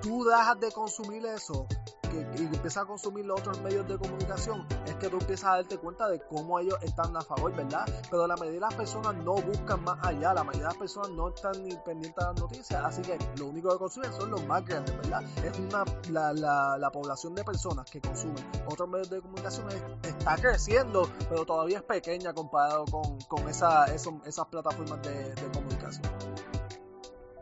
[0.00, 1.66] tú dejas de consumir eso
[2.10, 5.56] que, y empiezas a consumir los otros medios de comunicación, es que tú empiezas a
[5.56, 7.84] darte cuenta de cómo ellos están a favor, ¿verdad?
[8.10, 11.10] Pero la mayoría de las personas no buscan más allá, la mayoría de las personas
[11.10, 14.42] no están ni pendientes de las noticias, así que lo único que consumen son los
[14.46, 15.22] más grandes, ¿verdad?
[15.44, 20.08] Es una, la, la, la población de personas que consumen otros medios de comunicación es-
[20.14, 25.42] está creciendo, pero todavía es pequeña comparado con, con esa, eso- esas plataformas de, de
[25.52, 25.77] comunicación.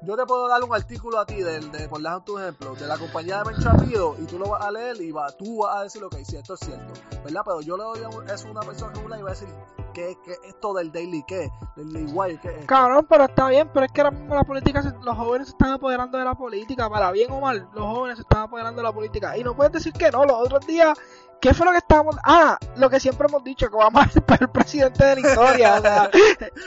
[0.06, 2.86] Yo te puedo dar un artículo a ti, del de, por dar tu ejemplo, de
[2.86, 5.82] la compañía de Menchapido y tú lo vas a leer y va, tú vas a
[5.82, 6.92] decir, ok, si esto es cierto,
[7.24, 7.42] ¿verdad?
[7.44, 9.48] Pero yo le doy a eso a una persona regular y va a decir,
[9.92, 11.50] ¿qué, qué es esto del Daily qué?
[11.74, 12.66] Del Daily Wire, ¿qué?
[12.66, 16.18] Cabrón, pero está bien, pero es que mismo la política, los jóvenes se están apoderando
[16.18, 19.36] de la política, para bien o mal, los jóvenes se están apoderando de la política.
[19.36, 20.96] Y no puedes decir que no, los otros días,
[21.40, 22.16] ¿qué fue lo que estábamos?
[22.25, 25.75] Ah, lo que siempre hemos dicho, que vamos a ser el presidente de la historia,
[25.75, 26.11] o sea,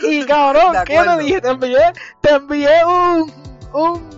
[0.04, 1.42] y cabrón, ¿qué te dije?
[1.42, 3.32] Te envié, te envié un,
[3.74, 4.10] un,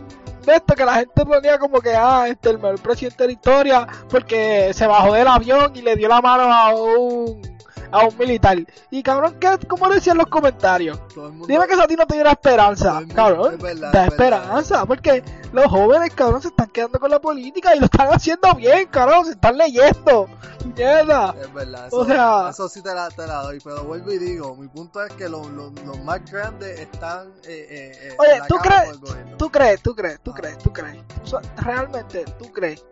[0.46, 3.34] de esto que la gente ponía como que, ah, este, el mejor presidente de la
[3.34, 7.42] historia, porque se bajó del avión y le dio la mano a un,
[7.92, 8.58] a un militar.
[8.90, 11.00] Y cabrón, ¿qué, ¿cómo decían los comentarios?
[11.16, 13.54] Mundo- Dime que eso a ti no te diera esperanza, mundo- cabrón.
[13.56, 14.40] es verdad, da es verdad.
[14.40, 15.24] esperanza, porque
[15.54, 19.26] los jóvenes, cabrón, se están quedando con la política y lo están haciendo bien, cabrón,
[19.26, 20.28] se están leyendo.
[20.76, 21.36] Mierda.
[21.42, 24.20] Es verdad, O eso, sea- eso sí te la, te la doy, pero vuelvo y
[24.20, 28.42] digo, mi punto es que los, los, los más grandes están eh, eh, eh, Oye,
[28.48, 29.00] ¿tú crees-.
[29.38, 30.36] ¿Tú crees, tú crees, tú Ah.
[30.38, 30.98] crees, tú crees?
[31.24, 32.86] O sea, realmente, ¿tú crees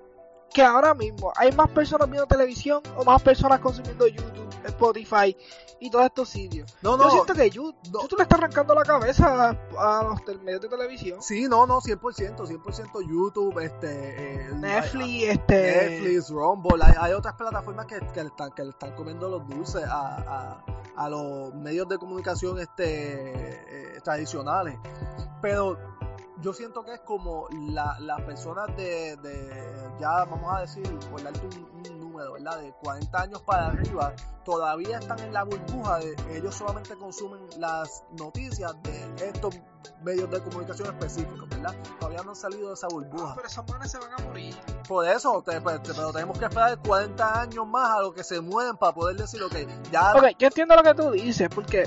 [0.53, 5.35] que ahora mismo hay más personas viendo televisión o más personas consumiendo YouTube, Spotify
[5.79, 6.75] y todos estos sitios?
[6.81, 8.01] No, Yo no, siento que YouTube, no.
[8.01, 11.21] YouTube le está arrancando la cabeza a, a los medios de televisión.
[11.21, 11.99] sí, no, no, 100%,
[12.35, 15.89] 100% YouTube, este, eh, Netflix, este...
[15.89, 19.47] Netflix, Rumble, hay, hay otras plataformas que, que, le están, que le están comiendo los
[19.47, 20.63] dulces a, a,
[20.95, 24.77] a los medios de comunicación este, eh, tradicionales.
[25.41, 25.77] Pero
[26.41, 31.21] yo siento que es como la- las personas de, de, ya vamos a decir, por
[31.21, 32.60] darte un, un número, ¿verdad?
[32.60, 34.13] De 40 años para arriba,
[34.45, 39.56] todavía están en la burbuja de ellos solamente consumen las noticias de estos
[40.02, 41.75] medios de comunicación específicos, ¿verdad?
[41.99, 43.30] Todavía no han salido de esa burbuja.
[43.32, 44.56] Ah, pero esos manes se van a morir.
[44.88, 48.23] Por eso, te- pues, te- pero tenemos que esperar 40 años más a lo que
[48.23, 49.56] se mueven para poder decir, ok,
[49.91, 50.13] ya.
[50.15, 51.84] Ok, yo entiendo lo que tú dices, porque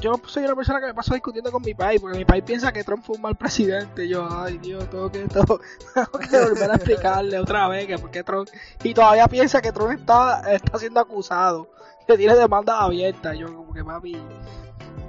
[0.00, 2.72] yo, soy una persona que me paso discutiendo con mi país, porque mi país piensa
[2.72, 4.08] que Trump fue un mal presidente.
[4.08, 5.60] Yo, ay Dios, tengo que, tengo,
[5.94, 8.48] tengo que volver a explicarle otra vez que por qué Trump.
[8.82, 11.68] Y todavía piensa que Trump está, está siendo acusado,
[12.06, 13.36] que tiene demandas abiertas.
[13.38, 14.16] Yo, como que papi.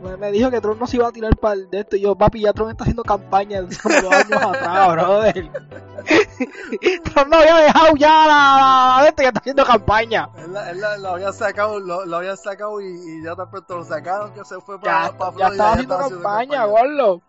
[0.01, 1.95] Me, me dijo que Trump no se iba a tirar para el de esto.
[1.95, 5.51] Y yo, papi, ya Trump está haciendo campaña de años atrás, brother.
[7.03, 10.29] Trump no había dejado ya la, la de este que está haciendo campaña.
[10.37, 13.83] Él, él lo había sacado, lo, lo había sacado y, y ya tan pronto lo
[13.85, 15.51] sacaron que se fue ya, para, para ya Florida.
[15.51, 17.21] estaba haciendo campaña, gordo.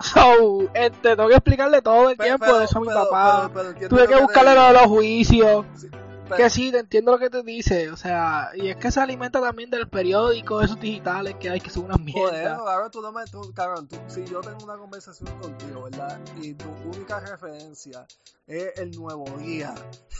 [0.00, 3.50] So, este, tengo que explicarle todo el tiempo pero- de eso a mi pero- papá.
[3.88, 5.64] Tuve que te buscarle de los juicios.
[5.76, 5.88] Sí,
[6.24, 7.90] pero- Que sí, te entiendo lo que te dice.
[7.90, 11.70] O sea, y es que se alimenta también del periódico, esos digitales que hay que
[11.70, 12.54] son unas Por mierdas.
[12.54, 16.20] eso, cabrón, tú no me, tú, cabrón, tú- si yo tengo una conversación contigo, ¿verdad?
[16.40, 18.06] Y tu única referencia
[18.46, 19.74] es el nuevo día,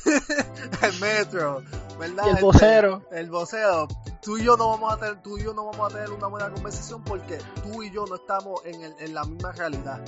[0.82, 1.62] el metro,
[1.98, 2.24] ¿verdad?
[2.24, 3.02] Y el Este, vocero.
[3.10, 3.88] el vocero.
[4.22, 6.26] Tú y yo no vamos a tener, tú y yo no vamos a tener una
[6.28, 10.02] buena conversación porque tú y yo no estamos en, el- en la misma realidad.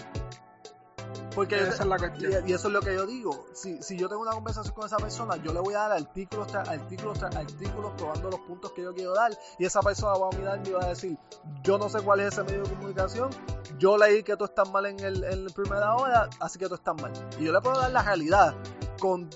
[1.34, 2.46] Porque Esa es la cuestión.
[2.46, 3.46] y, y eso es lo que yo digo.
[3.52, 6.46] Si, si yo tengo una conversación con esa persona, yo le voy a dar artículos
[6.46, 9.32] tras artículos tras artículos probando los puntos que yo quiero dar.
[9.58, 11.18] Y esa persona va a mirar y va a decir,
[11.62, 13.30] yo no sé cuál es ese medio de comunicación.
[13.78, 16.74] Yo leí que tú estás mal en, el, en la primera hora, así que tú
[16.76, 17.12] estás mal.
[17.38, 18.54] Y yo le puedo dar la realidad
[18.98, 19.28] con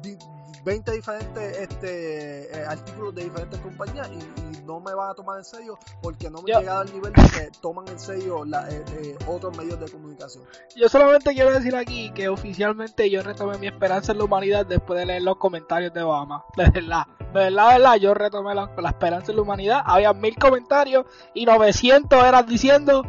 [0.00, 0.16] di-
[0.64, 4.16] 20 diferentes este, eh, artículos de diferentes compañías y,
[4.58, 7.12] y no me van a tomar en serio porque no me he llegado al nivel
[7.12, 10.44] de que toman en serio la- eh, eh, otros medios de comunicación.
[10.76, 14.98] Yo solamente quiero decir aquí que oficialmente yo retomé mi esperanza en la humanidad después
[14.98, 16.44] de leer los comentarios de Obama.
[16.56, 19.82] De verdad, de verdad, de verdad, yo retomé la, la esperanza en la humanidad.
[19.84, 23.04] Había mil comentarios y 900 eran diciendo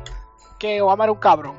[0.58, 1.56] que Obama era un cabrón.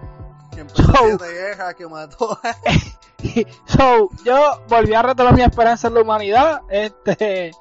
[0.50, 2.38] Que So- siete guerras, que mató
[3.66, 6.62] so, yo volví a retomar mi esperanza en la humanidad.
[6.70, 7.52] Este,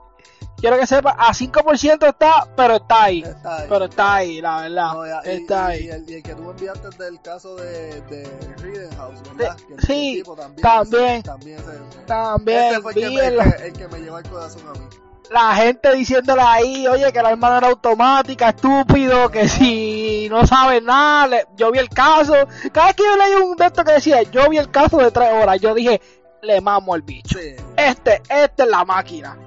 [0.57, 3.21] quiero que sepa, a 5% está, pero está ahí.
[3.23, 3.65] Está ahí.
[3.69, 4.93] Pero está ahí, la verdad.
[4.93, 5.85] No, ya, y, está y- ahí.
[5.85, 8.23] y el, y el que tú enviaste del caso de, de
[8.57, 9.57] Rittenhouse, ¿verdad?
[9.57, 10.61] De- Que el- sí, el también.
[10.63, 11.05] también.
[11.15, 14.15] ese- también ese- También ese fue el que, me, el, que, el que me llevó
[14.17, 14.85] al corazón a mí.
[15.31, 20.81] La gente diciéndole ahí, oye, que la hermana era automática, estúpido, que si no sabe
[20.81, 22.33] nada, le- yo vi el caso.
[22.71, 25.29] Cada vez que yo leí un estos que decía, yo vi el caso de tres
[25.33, 26.01] horas, yo dije,
[26.41, 27.37] le mamo al bicho.
[27.37, 27.55] Sí.
[27.77, 29.37] Este, este es la máquina.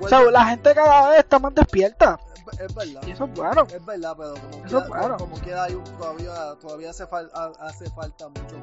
[0.00, 2.18] O sea, la gente cada vez está más despierta.
[2.52, 3.00] es, es verdad.
[3.06, 3.66] Y eso es bueno.
[3.74, 5.16] Es verdad, pero como Eso quiera, es bueno.
[5.16, 8.56] como hay un, todavía, todavía hace, fal- ha- hace falta mucho.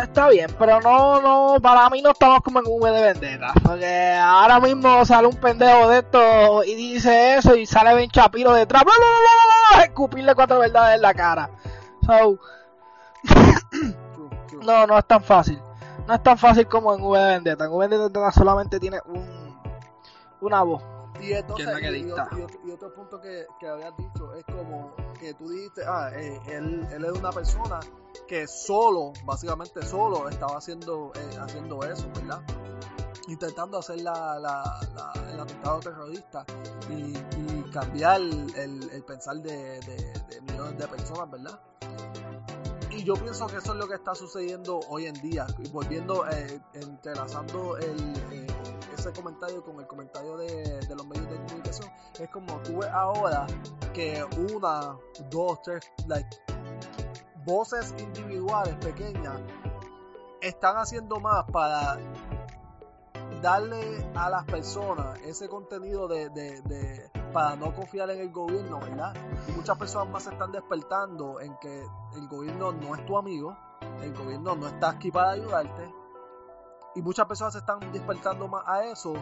[0.00, 3.52] Está bien, pero no, no, para mí no estamos como en V de Vendetta.
[3.62, 8.52] Porque ahora mismo sale un pendejo de esto y dice eso y sale Ben Chapiro
[8.52, 11.50] detrás, bla, escupirle cuatro verdades en la cara.
[12.04, 12.38] So,
[14.64, 15.60] no, no es tan fácil.
[16.06, 17.64] No es tan fácil como en V de Vendetta.
[17.64, 19.58] En V de Vendetta solamente tiene un,
[20.40, 20.82] una voz.
[21.20, 22.10] Y entonces, Que y-
[22.42, 26.40] otro, y otro punto que, que habías dicho es como que tú dijiste, ah, eh,
[26.48, 27.80] él, él es una persona
[28.28, 32.42] que solo, básicamente solo, estaba haciendo, eh, haciendo eso, ¿verdad?
[33.28, 36.44] Intentando hacer la, la, la- el atentado terrorista
[36.90, 41.58] y, y cambiar el, el- el pensar de, de- de millones de personas, ¿verdad?
[43.06, 45.46] Yo pienso que eso es lo que está sucediendo hoy en día.
[45.60, 48.46] Y volviendo, eh, entrelazando el, eh,
[48.98, 51.88] ese comentario con el comentario de, los medios de comunicación,
[52.18, 53.46] es como tú ves ahora
[53.94, 54.98] que una,
[55.30, 56.28] dos, tres, like,
[57.44, 59.40] voces individuales pequeñas
[60.40, 61.98] están haciendo más para
[63.42, 68.78] darle a las personas ese contenido de, de- de- para no confiar en el gobierno,
[68.80, 69.14] ¿verdad?
[69.48, 73.56] Y muchas personas más se están despertando en que el gobierno no es tu amigo,
[74.00, 75.92] el gobierno no está aquí para ayudarte.
[76.94, 79.12] Y muchas personas se están despertando más a eso,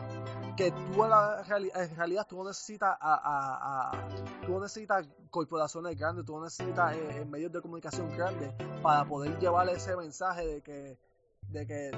[0.57, 1.43] que tú en, la
[1.75, 4.09] en realidad tú no necesitas a, a-
[4.47, 9.97] tú necesitas corporaciones grandes, tú necesitas eh, medios de comunicación grandes para poder llevar ese
[9.97, 10.99] mensaje de que
[11.55, 11.91] de que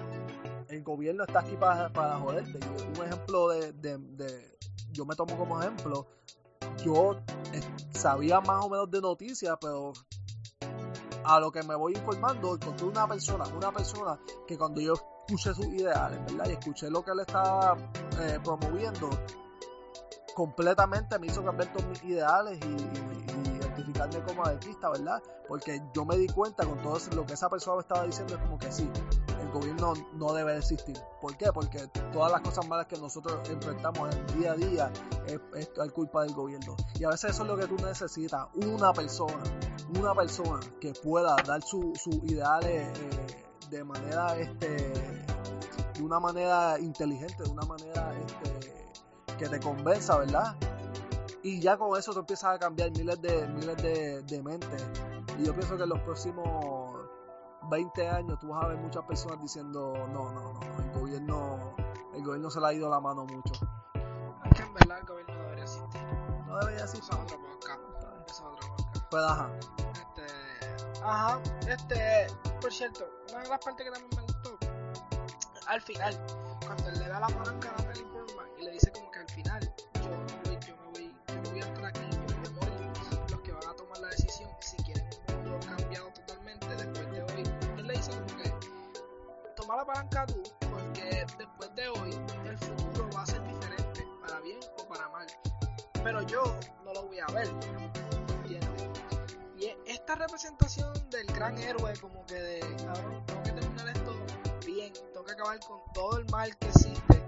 [0.68, 2.58] el gobierno está aquí para, para joderte.
[2.58, 4.58] Y un ejemplo de, de- de-
[4.92, 6.06] yo me tomo como ejemplo,
[6.84, 7.14] yo
[7.52, 7.60] eh,
[7.92, 9.92] sabía más o menos de noticias, pero
[11.24, 15.54] a lo que me voy informando, encontré una persona, una persona que cuando yo escuché
[15.54, 16.48] sus ideales, ¿verdad?
[16.48, 17.76] Y escuché lo que él estaba
[18.20, 19.10] eh, promoviendo,
[20.34, 23.16] completamente me hizo cambiar todos mis ideales y,
[23.76, 25.22] identificarme como anarquista, ¿verdad?
[25.48, 28.40] Porque yo me di cuenta con todo lo que esa persona me estaba diciendo es
[28.40, 28.88] como que sí,
[29.58, 30.96] gobierno no debe existir.
[31.20, 31.52] ¿Por qué?
[31.52, 34.92] Porque todas las cosas malas que nosotros enfrentamos en día a día
[35.26, 36.76] es culpa del gobierno.
[36.98, 39.42] Y a veces eso es lo que tú necesitas, una persona,
[39.98, 44.76] una persona que pueda dar sus su ideales eh, de manera, este,
[45.94, 50.56] de una manera inteligente, de una manera, este, que te convenza, ¿verdad?
[51.42, 54.84] Y ya con eso tú empiezas a cambiar miles de miles de, de mentes.
[55.38, 56.75] Y yo pienso que en los próximos
[57.68, 61.74] 20 años tú vas a ver muchas personas diciendo, no, no, no, el gobierno,
[62.14, 63.54] el gobierno se le ha ido la mano mucho.
[64.44, 66.02] Es que en verdad el gobierno debería existir.
[66.46, 66.98] No debería así.
[66.98, 67.80] Eso es otro podcast.
[68.28, 69.06] Eso es otro podcast.
[69.10, 69.50] Pero ajá.
[69.92, 72.26] Este, ajá, este,
[72.60, 74.58] por cierto, una de las partes que también me gustó,
[75.66, 76.26] al final,
[76.64, 79.28] cuando él le da la palanca a Natalie Portman y le dice como que al
[79.28, 79.65] final,
[89.86, 92.10] palanca tú, porque después de hoy,
[92.44, 95.26] el futuro va a ser diferente, para bien o para mal,
[96.02, 96.42] pero yo
[96.84, 97.48] no lo voy a ver.
[99.58, 104.14] Y esta representación del gran héroe, como que de, tengo que terminar esto
[104.66, 107.24] bien, tengo que acabar con todo el mal que existe.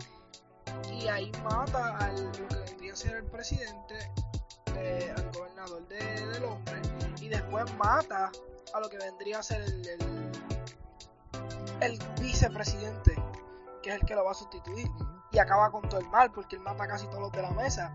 [0.92, 4.12] Y ahí mata al que vendría a ser el presidente,
[4.77, 6.83] eh, al gobernador de- del hombre,
[7.21, 8.31] y después mata
[8.75, 10.31] a lo que vendría a ser el,
[11.80, 13.14] el vicepresidente,
[13.82, 14.90] que es el que lo va a sustituir.
[15.30, 17.94] Y acaba con todo el mal, porque él mata casi todos los de la mesa.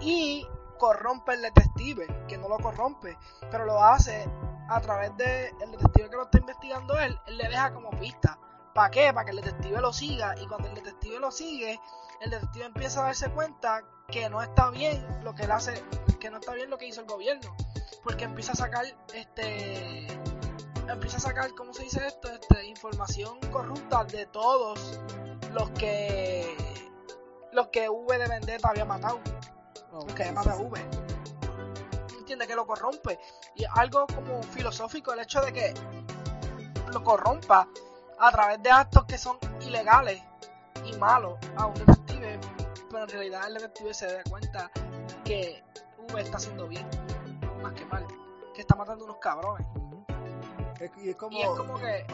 [0.00, 0.46] Y
[0.78, 3.18] corrompe el detective, que no lo corrompe,
[3.50, 4.28] pero lo hace
[4.68, 8.38] a través de el detective que lo está investigando él, él le deja como pista.
[8.72, 9.12] ¿Para qué?
[9.12, 11.78] Para que el detective lo siga y cuando el detective lo sigue,
[12.20, 15.84] el detective empieza a darse cuenta que no está bien lo que él hace,
[16.20, 17.54] que no está bien lo que hizo el gobierno,
[18.04, 20.06] porque empieza a sacar este
[20.92, 22.28] empieza a sacar, ¿cómo se dice esto?
[22.32, 25.00] Este, información corrupta de todos
[25.52, 26.56] los que
[27.52, 29.20] los que V de Vendetta había matado
[29.92, 30.64] Oh, que sí, mata sí, sí.
[30.64, 30.80] V.
[32.18, 33.18] Entiende que lo corrompe.
[33.56, 35.74] Y algo como filosófico el hecho de que
[36.92, 37.68] lo corrompa
[38.18, 40.22] a través de actos que son ilegales
[40.84, 42.38] y malos a un detective.
[42.90, 44.70] Pero en realidad el detective se da cuenta
[45.24, 45.64] que
[46.12, 46.88] V está haciendo bien,
[47.62, 48.06] más que mal.
[48.54, 49.66] Que está matando unos cabrones.
[50.80, 52.06] Es- y es como, Y es como que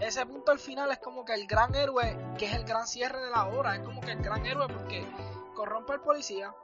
[0.00, 3.20] ese punto al final es como que el gran héroe, que es el gran cierre
[3.22, 5.04] de la obra, es como que el gran héroe porque
[5.54, 6.54] corrompe al policía,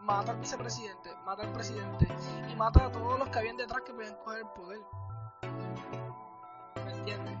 [0.00, 2.08] mata al vicepresidente, mata al presidente
[2.50, 4.80] y mata a todos los que habían detrás que podían coger el poder.
[6.84, 7.34] ¿Me entiendes?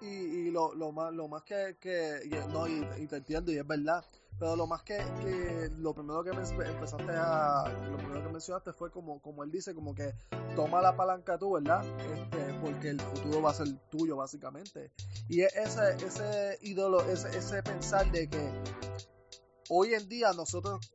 [0.00, 3.58] y, y lo, lo más lo más que, que no y, y te entiendo y
[3.58, 4.02] es verdad
[4.40, 8.90] pero lo más que, que lo primero que empezaste a, lo primero que mencionaste fue
[8.90, 10.14] como, como él dice, como que
[10.56, 11.84] toma la palanca tú, ¿verdad?
[12.10, 14.92] Este, porque el futuro va a ser tuyo, básicamente.
[15.28, 18.50] Y ese, ese ídolo, ese, ese pensar de que
[19.68, 20.90] hoy en día nosotros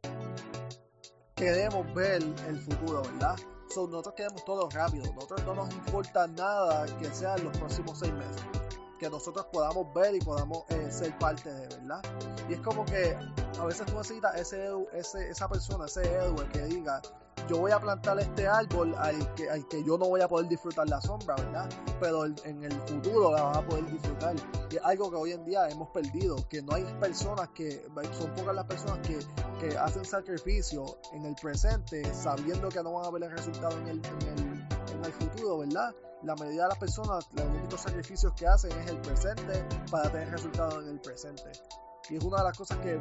[1.35, 3.35] queremos ver el futuro, ¿verdad?
[3.69, 7.99] So, nosotros queremos todo rápido, nosotros no nos importa nada que sea en los próximos
[7.99, 8.54] seis meses
[8.97, 12.01] que nosotros podamos ver y podamos eh, ser parte de, ¿verdad?
[12.49, 13.17] Y es como que
[13.59, 17.01] a veces tú necesitas ese, ese, esa persona, ese héroe que diga,
[17.47, 20.47] yo voy a plantar este árbol al que, al que yo no voy a poder
[20.47, 21.69] disfrutar la sombra, ¿verdad?
[21.99, 24.35] Pero en el futuro la vas a poder disfrutar.
[24.71, 27.85] Y es algo que hoy en día hemos perdido, que no hay personas que,
[28.17, 29.19] son pocas las personas que,
[29.59, 33.87] que hacen sacrificio en el presente sabiendo que no van a ver el resultado en
[33.89, 35.93] el, en el, en el futuro, ¿verdad?
[36.25, 40.31] La mayoría de las personas, los únicos sacrificios que hacen es el presente para tener
[40.31, 41.51] resultados en el presente.
[42.09, 42.99] Y es una de las cosas que,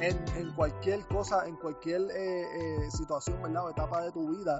[0.00, 3.66] en, cualquier cosa, en cualquier eh, eh, situación, ¿verdad?
[3.66, 4.58] O etapa de tu vida,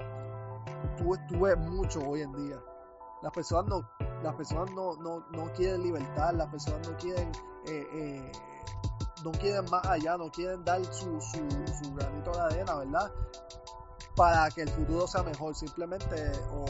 [0.97, 2.61] tú, tú mucho hoy en día.
[3.23, 3.91] Las personas no,
[4.23, 7.33] las personas no, no, no quieren libertad, las personas no quieren
[7.67, 8.33] eh,
[9.25, 11.39] no quieren más allá, no quieren dar su, su,
[11.83, 13.13] su granito de arena, ¿verdad?
[14.19, 15.55] Para que el futuro sea mejor.
[15.55, 16.67] Simplemente o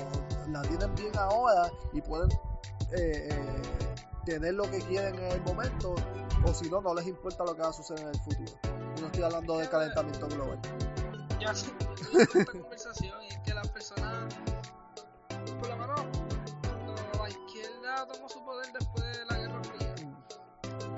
[0.51, 2.31] la tienen bien ahora y pueden
[2.93, 3.63] eh, eh,
[4.27, 5.95] tener lo que quieren en el momento,
[6.45, 8.53] o si no, no les importa lo que va a suceder en el futuro.
[9.01, 10.61] no estoy hablando de calentamiento global.
[11.41, 11.73] Ya sí,
[12.19, 14.35] esta conversación y es que las personas,
[15.59, 16.01] por lo menos,
[16.61, 19.95] cuando la izquierda tomó su poder después de la Guerra Fría,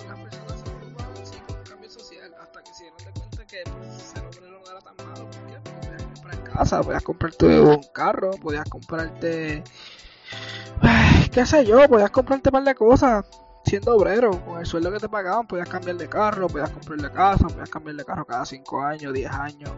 [0.09, 3.47] las personas se preocupaban sí, por un cambio social hasta que se dieron de cuenta
[3.47, 5.31] que pues, ser hombre no era tan malo
[6.83, 9.65] podías comprarte un carro, podías comprarte,
[11.33, 13.25] qué sé yo, podías comprarte un par de cosas
[13.65, 17.47] siendo obrero, con el sueldo que te pagaban, podías cambiar de carro, podías comprarle casa,
[17.47, 19.71] podías cambiar de carro cada 5 años, 10 años.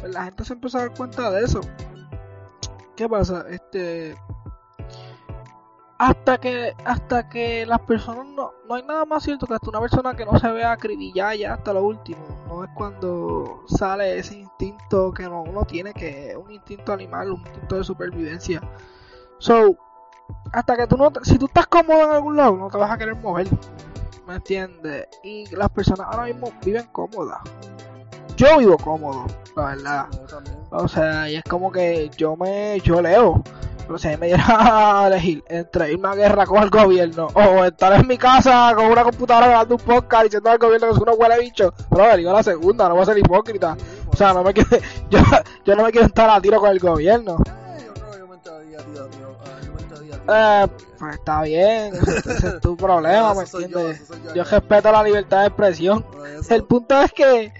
[0.00, 1.60] Pues la gente se empezó a dar cuenta de eso.
[2.96, 3.44] ¿Qué pasa?
[3.48, 4.16] Este
[6.00, 9.80] hasta que hasta que las personas no no hay nada más cierto que hasta una
[9.80, 12.26] persona que no se vea acribillada ya hasta lo último.
[12.48, 17.40] No es cuando sale ese instinto que uno tiene que es un instinto animal un
[17.40, 18.62] instinto de supervivencia.
[19.36, 19.76] So
[20.54, 22.96] hasta que tú no si tú estás cómodo en algún lado no te vas a
[22.96, 23.48] querer mover.
[24.26, 27.40] Me entiendes y las personas ahora mismo viven cómodas.
[28.38, 30.06] Yo vivo cómodo la verdad.
[30.70, 33.44] O sea y es como que yo me yo leo
[33.90, 34.44] pero si a mí me diera
[35.02, 38.86] a elegir entre irme a guerra con el gobierno o estar en mi casa con
[38.86, 42.32] una computadora grabando un podcast diciendo al gobierno que es una huele bicho, pero digo
[42.32, 43.76] la segunda, no voy a ser hipócrita.
[44.06, 44.70] O sea, no me quiero,
[45.10, 45.18] yo,
[45.64, 47.38] yo no me quiero estar a tiro con el gobierno.
[50.32, 50.66] Eh,
[50.96, 54.08] pues está bien, ese, es tu problema, ¿me entiendes?
[54.36, 56.06] Yo, respeto la libertad de expresión.
[56.48, 57.52] El punto es que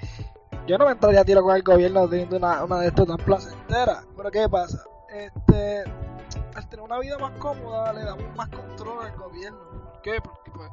[0.68, 3.16] yo no me entraría a tiro con el gobierno teniendo una, una de estas tan
[3.16, 4.04] placenteras.
[4.16, 4.84] Pero ¿qué pasa?
[5.12, 5.82] Este,
[6.70, 9.58] tener una vida más cómoda le damos más control al gobierno.
[9.58, 10.20] ¿Por qué?
[10.22, 10.70] Porque pues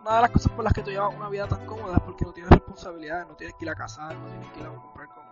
[0.00, 2.24] una de las cosas por las que tú llevas una vida tan cómoda es porque
[2.24, 5.08] no tienes responsabilidades, no tienes que ir a cazar, no tienes que ir a comprar
[5.08, 5.28] con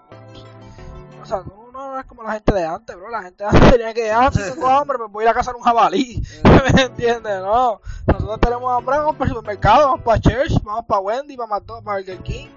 [1.20, 3.10] o sea, no, no, es como la gente de antes, bro.
[3.10, 5.34] La gente de antes tenía que, ah, si tengo hambre, pues voy a ir a
[5.34, 6.22] cazar un jabalí.
[6.74, 7.40] ¿Me entiendes?
[7.40, 7.80] No.
[8.06, 11.84] Nosotros tenemos hambre, vamos para el supermercado, vamos para Church, vamos para Wendy, para McDonald's,
[11.84, 12.48] para Burger King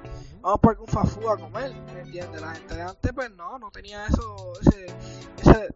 [0.41, 2.41] vamos por algún fafú a comer, ¿me entiendes?
[2.41, 4.87] La gente de antes, pues no, no tenía eso, ese,
[5.41, 5.75] ese,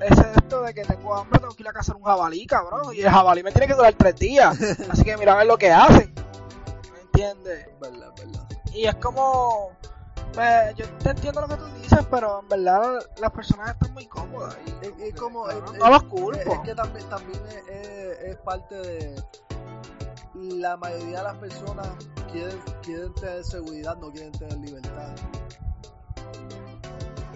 [0.00, 3.00] ese esto de que tengo hambre, tengo que ir a cazar un jabalí, cabrón, y
[3.00, 4.58] el jabalí me tiene que durar tres días,
[4.90, 6.12] así que mira a ver lo que hacen,
[6.92, 7.68] ¿me entiendes?
[7.80, 8.48] Verdad, verdad.
[8.72, 9.70] Y es como,
[10.32, 14.06] pues, yo te entiendo lo que tú dices, pero en verdad las personas están muy
[14.06, 14.56] cómodas.
[14.66, 16.38] Y, es, como, no, los culpo.
[16.38, 19.22] Es que también, también es, es parte de
[20.34, 21.88] la mayoría de las personas
[22.30, 25.14] quieren, quieren tener seguridad, no quieren tener libertad.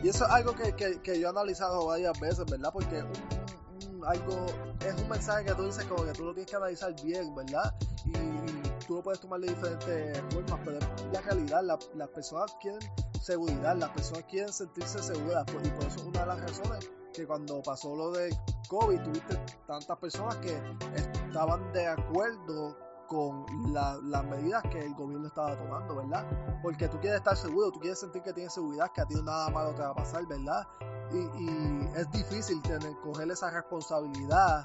[0.03, 2.71] Y eso es algo que, que, yo he analizado varias veces, ¿verdad?
[2.73, 4.47] Porque un, algo,
[4.85, 7.75] es un mensaje que tú dices como que tú lo tienes que analizar bien, ¿verdad?
[8.07, 10.79] Y, tú lo puedes tomar de diferentes formas, pero
[11.13, 11.63] la realidad,
[11.95, 12.81] las personas quieren
[13.21, 17.27] seguridad, las personas quieren sentirse seguras, y por eso es una de las razones que
[17.27, 18.37] cuando pasó lo de
[18.69, 20.61] COVID tuviste tantas personas que
[20.97, 22.77] estaban de acuerdo
[23.13, 23.45] con
[23.75, 26.27] las medidas que el gobierno estaba tomando, ¿verdad?
[26.63, 29.51] Porque tú quieres estar seguro, tú quieres sentir que tienes seguridad, que a ti nada
[29.51, 30.67] malo te va a pasar, ¿verdad?
[31.13, 34.65] Y, es difícil tener, coger esa responsabilidad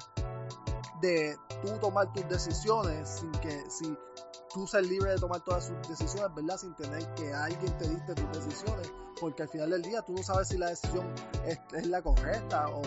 [1.02, 3.94] de tú tomar tus decisiones sin que, si
[4.54, 6.56] tú ser libre de tomar todas sus decisiones, ¿verdad?
[6.56, 8.90] Sin tener que alguien te dicte tus decisiones,
[9.20, 11.06] porque al final del día tú no sabes si la decisión
[11.44, 12.80] es, la correcta o,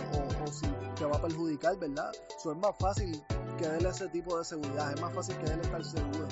[0.52, 2.12] si te va a perjudicar, ¿verdad?
[2.36, 3.24] Eso es más fácil
[3.62, 6.28] que él ese tipo de seguridad, es más fácil que él estar seguro.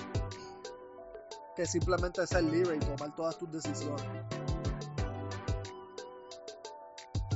[1.56, 4.06] que simplemente ser libre y tomar todas tus decisiones.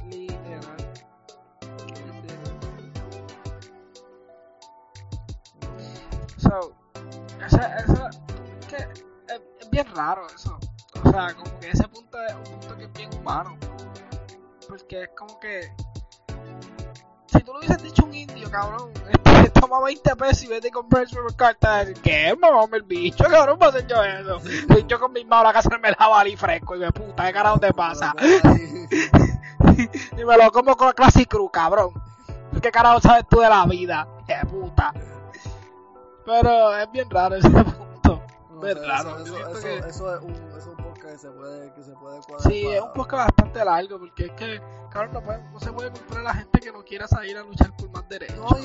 [0.06, 0.78] Literal.
[6.38, 6.74] So,
[8.70, 8.78] que
[9.62, 10.58] es bien raro eso.
[11.04, 13.58] O sea, como que ese punto es un punto que es bien humano.
[14.68, 15.76] Porque es como que.
[17.46, 20.72] Tú lo hubieses dicho a un indio, cabrón, este, toma 20 pesos y vete a
[20.72, 22.36] comprar el supermercado, ¿qué?
[22.40, 24.40] Mamá, el bicho, cabrón, va a hacer yo eso.
[24.78, 27.26] Y yo con mi mano a la casa me el jabalí fresco y me puta,
[27.28, 28.14] ¿qué carajo te pasa?
[30.18, 31.92] y me lo como con la Classic Cruz, cabrón.
[32.62, 34.08] ¿Qué carajo sabes tú de la vida?
[34.28, 34.94] ¡Qué puta!
[36.26, 38.22] Pero es bien raro ese punto.
[38.52, 39.18] No, Bien raro.
[39.20, 41.92] Eso, eso, eso, que- eso es un, eso es un que se puede, que se
[41.94, 42.52] puede cuadrar.
[42.52, 45.72] Sí, para- es un podcast bastante largo porque es que, cabrón, no, puede- no se
[45.74, 48.38] puede comprar a la gente que no quiera salir a luchar por más derechos.
[48.38, 48.64] No, y,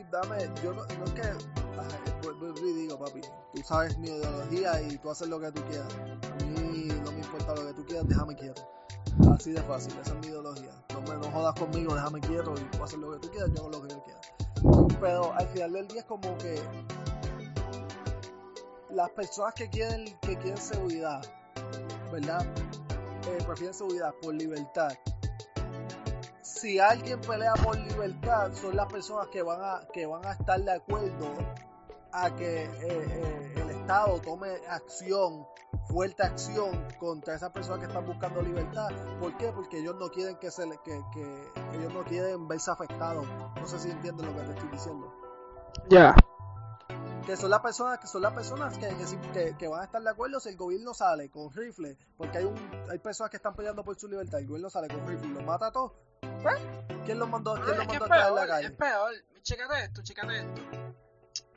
[0.00, 3.20] y- dame, yo no, no es que, y digo, papi,
[3.54, 5.88] tú sabes mi ideología y tú haces lo que tú quieras.
[5.94, 8.62] A mí no me importa lo que tú quieras, déjame quieto.
[9.34, 10.70] Así de fácil, esa es mi ideología.
[10.92, 13.60] No me no jodas conmigo, déjame quieto y tú haces lo que tú quieras, yo
[13.62, 14.20] hago lo que yo quiera.
[15.00, 16.60] Pero al final del día es como que
[18.90, 21.20] las personas que quieren, que quieren seguridad,
[22.14, 22.46] ¿verdad?
[23.28, 24.92] Eh, prefieren seguridad por libertad
[26.64, 30.58] si alguien pelea por libertad, son las personas que van a, que van a estar
[30.58, 31.26] de acuerdo
[32.10, 35.46] a que eh, eh, el Estado tome acción,
[35.88, 38.88] fuerte acción contra esas personas que están buscando libertad.
[39.20, 39.52] ¿Por qué?
[39.52, 43.26] Porque ellos no quieren que se que, que ellos no quieren verse afectados.
[43.60, 45.12] No sé si entienden lo que te estoy diciendo.
[45.90, 46.14] Ya.
[47.26, 50.40] Que son las personas que son las personas que, que, van a estar de acuerdo
[50.40, 52.54] si el gobierno sale con rifle, porque hay un
[52.90, 55.42] hay personas que están peleando por su libertad, el gobierno sale con rifle y los
[55.42, 55.92] mata a todos.
[56.42, 56.60] ¿Pues?
[57.06, 58.66] ¿Quién los mandó, quién los mandó a estar en la calle?
[58.66, 59.14] es peor.
[59.42, 60.62] Chécate esto, chécate esto.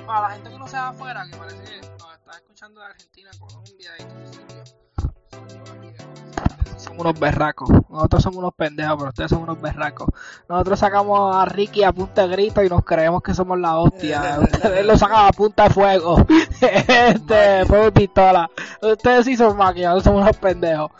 [0.05, 3.31] Para la gente que no sea afuera, que parece que nos está escuchando de Argentina,
[3.37, 4.56] Colombia y todos esos
[6.87, 7.69] Son unos berracos.
[7.89, 10.09] Nosotros somos unos pendejos, pero ustedes son unos berracos.
[10.47, 14.37] Nosotros sacamos a Ricky a punta de grito y nos creemos que somos la hostia.
[14.41, 16.25] Ustedes lo sacan a punta de fuego.
[16.59, 18.49] Este, fuego y pistola.
[18.81, 20.91] Ustedes sí son máquinas, nosotros somos unos pendejos.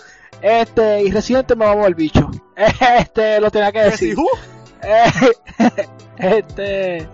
[0.41, 2.29] Este, y reciente me vamos el bicho.
[2.55, 4.17] Este, lo tenía que ¿Que decir.
[4.81, 5.11] Eh,
[6.17, 7.09] este.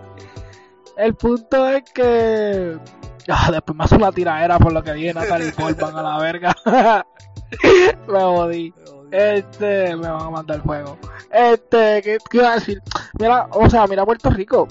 [0.96, 2.78] El punto es que.
[3.28, 6.54] Ah, después me hace una tiradera por lo que dije Natalie Portman a la verga.
[8.08, 8.74] me jodí.
[9.10, 10.98] Este, me van a mandar fuego.
[11.30, 12.82] Este, ¿qué, qué iba a decir?
[13.18, 14.66] Mira, o sea, mira Puerto Rico.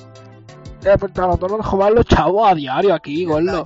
[0.83, 3.63] Eh, Puerto nosotros nos roban los chavos a diario aquí, gordo.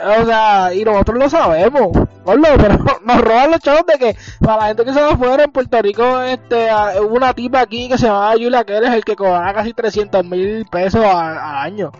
[0.00, 1.88] O sea, y nosotros lo sabemos,
[2.24, 5.44] gordo, pero nos roban los chavos de que, para la gente que se va afuera
[5.44, 6.68] en Puerto Rico, este,
[7.00, 10.66] hubo una tipa aquí que se llamaba Julia Keller, el que cobraba casi 300 mil
[10.70, 11.92] pesos al, al año.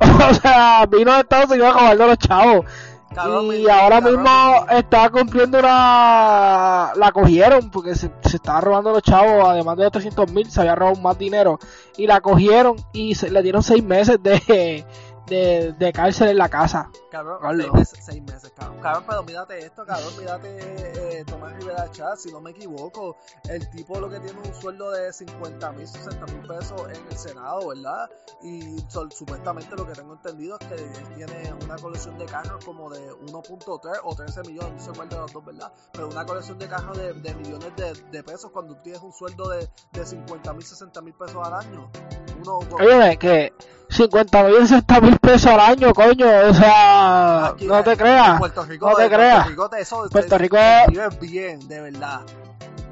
[0.30, 2.66] O sea, vino de Estados Unidos a los chavos.
[3.14, 6.92] Cabrón, y ahora cabrón, mismo mi- está cumpliendo una...
[6.96, 10.60] La cogieron porque se, se estaba robando los chavos, además de los 300 mil, se
[10.60, 11.58] había robado más dinero.
[11.96, 14.84] Y la cogieron y se, le dieron seis meses de,
[15.26, 16.90] de, de cárcel en la casa.
[17.10, 18.80] Cabrón, seis meses, seis meses, cabrón.
[18.80, 23.16] Cabrón, pero mírate esto, cabrón, mírate eh, Tomás Rivera Chat, si no me equivoco,
[23.48, 27.16] el tipo lo que tiene un sueldo de 50 mil, 60 mil pesos en el
[27.18, 28.10] Senado, ¿verdad?
[28.42, 32.64] Y sol- supuestamente lo que tengo entendido es que él tiene una colección de carros
[32.64, 35.72] como de 1.3 o 13 millones, no sé cuál de los dos, ¿verdad?
[35.92, 39.12] Pero una colección de carros de, de millones de, de pesos cuando tú tienes un
[39.12, 41.90] sueldo de, de 50 mil, 60 mil pesos al año.
[42.40, 43.52] Uno, Oye, que
[43.90, 48.38] 50 mil, 60 mil pesos al año, coño, o sea, Aquí, no te creas.
[48.38, 49.34] Puerto Rico, no te creas.
[49.46, 50.56] Puerto Rico, te- eso, Puerto Rico
[50.88, 52.20] vives bien, de verdad.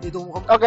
[0.03, 0.65] Y tú, Ok,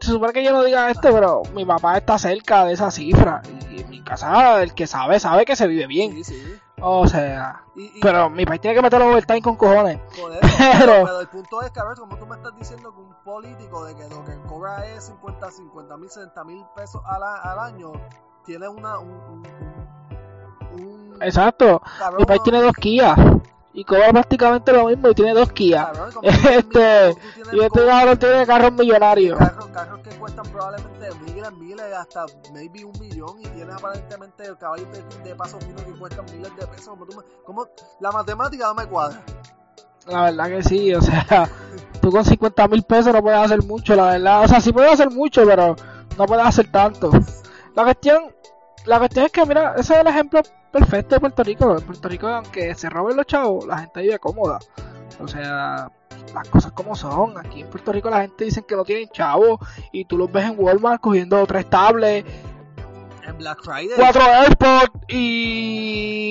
[0.00, 3.42] se supone que yo no diga esto, pero mi papá está cerca de esa cifra.
[3.70, 6.12] Y en mi casa, el que sabe, sabe que se vive bien.
[6.24, 6.54] sí, sí.
[6.84, 10.00] O sea, Y, y pero mi país tiene que meter overtime con cojones.
[10.80, 13.84] pero- el punto es que, a ver, como tú me estás diciendo que un político
[13.84, 17.92] de que lo que cobra es 50, 50 mil, 60 mil pesos al, al año,
[18.44, 18.98] tiene una.
[18.98, 20.01] Un, un, un- un-
[21.24, 21.80] Exacto.
[21.98, 23.14] cabrón, Mi país no- tiene dos Kia.
[23.74, 25.90] Y cobra prácticamente lo mismo y tiene dos Kia.
[25.92, 27.16] cabrón, Este,
[27.52, 29.38] Y este cabrón tiene carros millonarios.
[29.38, 34.88] Carros, carros que cuestan probablemente miles, miles, hasta maybe un millón y tienes aparentemente caballos
[34.92, 36.88] de, de paso fino que cuestan miles de pesos.
[36.88, 37.66] Como tú me- como,
[38.00, 39.22] la matemática no me cuadra.
[40.06, 41.48] La verdad que sí, o sea,
[42.00, 44.42] tú con 50 mil pesos no puedes hacer mucho, la verdad.
[44.44, 45.76] O sea, sí puedes hacer mucho, pero
[46.18, 47.10] no puedes hacer tanto.
[47.74, 48.24] La cuestión,
[48.86, 51.76] la cuestión es que, mira, ese es el ejemplo perfecto de Puerto Rico.
[51.78, 54.58] En Puerto Rico, aunque se roben los chavos, la gente vive cómoda.
[55.20, 55.90] O sea,
[56.34, 57.38] las cosas como son.
[57.38, 59.60] Aquí en Puerto Rico la gente dice que no tienen chavos
[59.92, 62.28] y tú los ves en Walmart cogiendo tres tablets,
[63.42, 63.96] Black Friday.
[63.96, 64.90] cuatro AirPods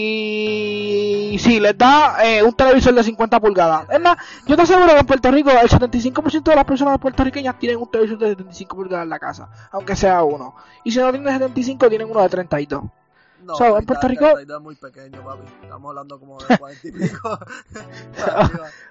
[0.02, 3.86] y y sí, les da eh, un televisor de 50 pulgadas.
[3.90, 7.58] Es más, yo te aseguro que en Puerto Rico el 75% de las personas puertorriqueñas
[7.58, 10.56] tienen un televisor de 75 pulgadas en la casa, aunque sea uno.
[10.84, 12.84] Y si no tienen 75, tienen uno de 32.
[13.44, 15.44] No, So, en 30, Puerto Rico- 32 es muy pequeño, papi.
[15.64, 17.40] Estamos hablando como de 40 y pico.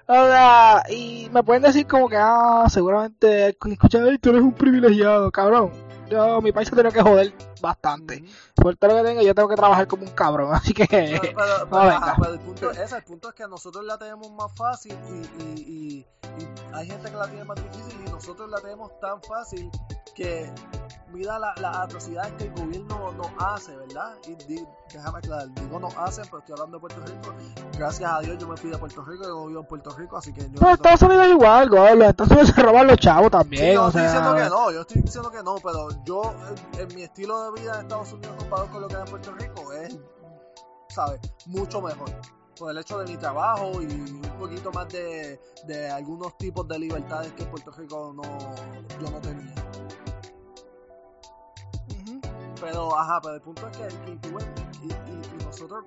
[0.89, 5.71] Y me pueden decir como que, ah, seguramente escuchan, "Ay, tú eres un privilegiado, cabrón.
[6.09, 8.23] Yo, mi país se tiene que joder bastante.
[8.55, 10.85] Por todo lo que tengo, yo tengo que trabajar como un cabrón, así que...
[10.87, 13.97] Pero, pero- pero, no, ajá, pero el punto, ese, el punto es que nosotros la
[13.97, 16.05] tenemos más fácil y, y, y-
[16.39, 19.69] y hay gente que la tiene más difícil y nosotros la tenemos tan fácil
[20.15, 20.51] que
[21.11, 24.15] mira la- las atrocidades que el gobierno nos hace, ¿verdad?
[24.27, 24.35] Y
[24.93, 27.33] déjame aclarar, digo nos hacen, pero estoy hablando de Puerto Rico.
[27.77, 30.17] Gracias a Dios yo me fui de Puerto Rico, yo no vivo en Puerto Rico,
[30.17, 30.49] así que yo...
[30.53, 31.97] Pero no- Estados Unidos es igual, güey.
[31.97, 34.11] Los Estados Unidos se roban los chavos también, Sí, no o estoy sea...
[34.11, 36.33] diciendo que no, yo estoy diciendo que no, pero yo,
[36.73, 39.07] en, en mi estilo de vida en Estados Unidos comparado con lo que hay en
[39.09, 39.97] Puerto Rico, es,
[40.89, 41.19] ¿sabes?
[41.47, 42.09] Mucho mejor.
[42.57, 46.77] Por el hecho de mi trabajo y un poquito más de, de algunos tipos de
[46.77, 49.55] libertades que en Puerto Rico no, yo no tenía.
[52.59, 54.29] Pero, ajá, pero el punto es que, que
[54.81, 55.85] y, y- y nosotros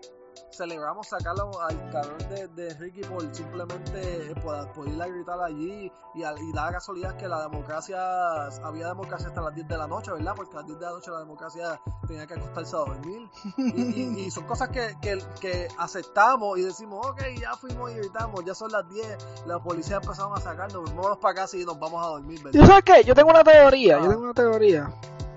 [0.51, 5.41] celebramos sacarlo al cabrón de, de Ricky por simplemente eh, por, por ir a gritar
[5.41, 9.79] allí y, a- y dar casualidad que la democracia, había democracia hasta las 10 de
[9.79, 10.33] la noche, ¿verdad?
[10.37, 13.29] Porque a las 10 de la noche la democracia tenía que acostarse a dormir.
[13.59, 17.95] Y, y- y son cosas que, que, que aceptamos y decimos, ok, ya fuimos y
[17.95, 21.79] gritamos, ya son las 10, la policía empezaron a sacarnos, vámonos para casa y nos
[21.79, 22.61] vamos a dormir, ¿Y ¿verdad?
[22.61, 23.05] tú sabes qué?
[23.05, 24.09] Yo tengo una teoría, yo Ah.
[24.09, 24.93] tengo una teoría.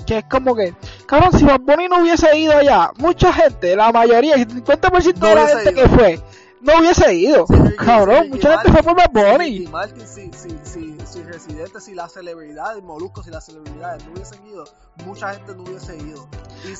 [0.08, 0.74] Que es como que,
[1.06, 5.28] cabrón, si Bad Bunny no hubiese ido allá, mucha gente, la mayoría, el 50% No
[5.28, 5.84] de la gente ido.
[5.84, 6.22] que fue,
[6.62, 7.46] no hubiese ido.
[7.46, 9.68] Sí, cabrón, sí, mucha gente fue por Bad Martin, Bunny.
[9.68, 14.48] Martin, si, si, si, si Residente, si las celebridades, Molusco, si las celebridades no hubiesen
[14.48, 14.64] ido,
[15.06, 16.28] mucha gente no hubiese ido.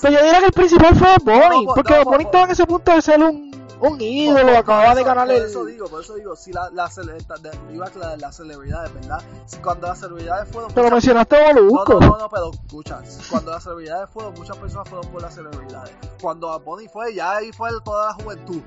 [0.02, 2.44] Pero yo diría que el principal fue Bad Bunny, No, porque no, Bad Bunny estaba
[2.46, 5.36] en ese punto de ser un, un ídolo, por- por acababa de eso- ganar por
[5.36, 9.22] eso digo, por eso digo, si la, la, a aclarar las celebridades, ¿verdad?
[9.46, 10.72] Si cuando las celebridades fueron...
[10.72, 11.94] Pero muchas- mencionaste a Molusco.
[11.94, 15.96] no, no, no, pero escucha, cuando las celebridades fueron, muchas personas fueron por las celebridades.
[16.22, 18.62] Cuando Bad Bunny fue, ya ahí fue toda la juventud.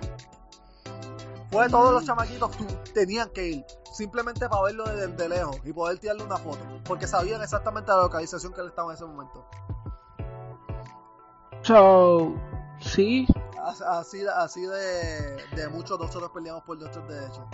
[1.50, 3.64] Fue todos los chamaquitos, tú, tenían que ir.
[3.92, 6.60] Simplemente para verlo de, de lejos y poder tirarle una foto.
[6.84, 9.44] Porque sabían exactamente la localización que él estaba en ese momento.
[11.62, 12.34] So,
[12.80, 13.26] sí,
[13.80, 17.44] Así, así de, de muchos nosotros peleamos por nuestros derechos.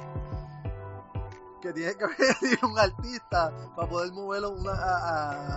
[1.60, 2.04] Que tiene que
[2.42, 5.56] venir un artista para poder moverlo una, a,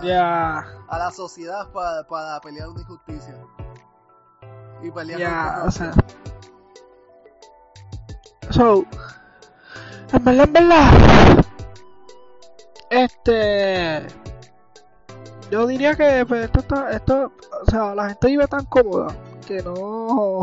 [0.88, 3.34] a- la sociedad para, para pelear una injusticia.
[4.82, 5.92] Y pelear contra o sea...
[8.50, 8.84] So,
[10.12, 11.44] en verdad, en verdad,
[12.90, 14.06] este,
[15.52, 17.32] yo diría que pues, esto está, esto,
[17.66, 19.14] o sea, la gente vive tan cómoda
[19.50, 20.42] que no,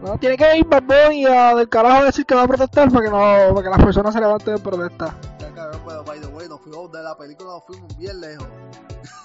[0.00, 2.88] no tiene que ir Bad Bunny a del carajo a decir que va a protestar
[2.92, 5.14] para que no, para que las personas se levanten de protestar.
[5.40, 8.46] Ya, cabrón, pero by the way, nos fuimos de la película, nos fuimos bien lejos.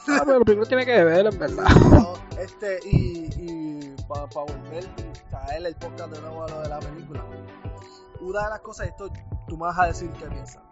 [0.07, 1.65] Ah, pero primero tiene que ver, en verdad.
[1.91, 6.69] No, este, y, y para volver y traer el podcast de nuevo a lo de
[6.69, 7.23] la película.
[8.21, 9.11] Una de las cosas, esto
[9.47, 10.63] tú me vas a decir qué piensas.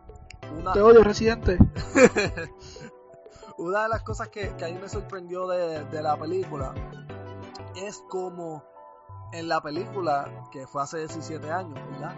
[0.60, 1.60] Una, Te odio, residente.
[3.60, 6.74] una de las cosas que, que a mí me sorprendió de, de la película
[7.86, 8.64] es como
[9.34, 12.16] en la película, que fue hace 17 años, ¿verdad?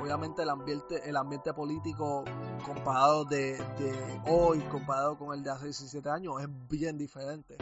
[0.00, 2.24] Obviamente el ambiente, el ambiente político
[2.64, 7.56] comparado de, de hoy, comparado con el de hace 17 años, es bien diferente.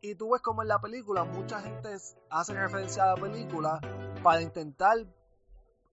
[0.00, 1.88] Y tú ves como en la película mucha gente
[2.30, 3.80] hace referencia a la película
[4.22, 4.98] para intentar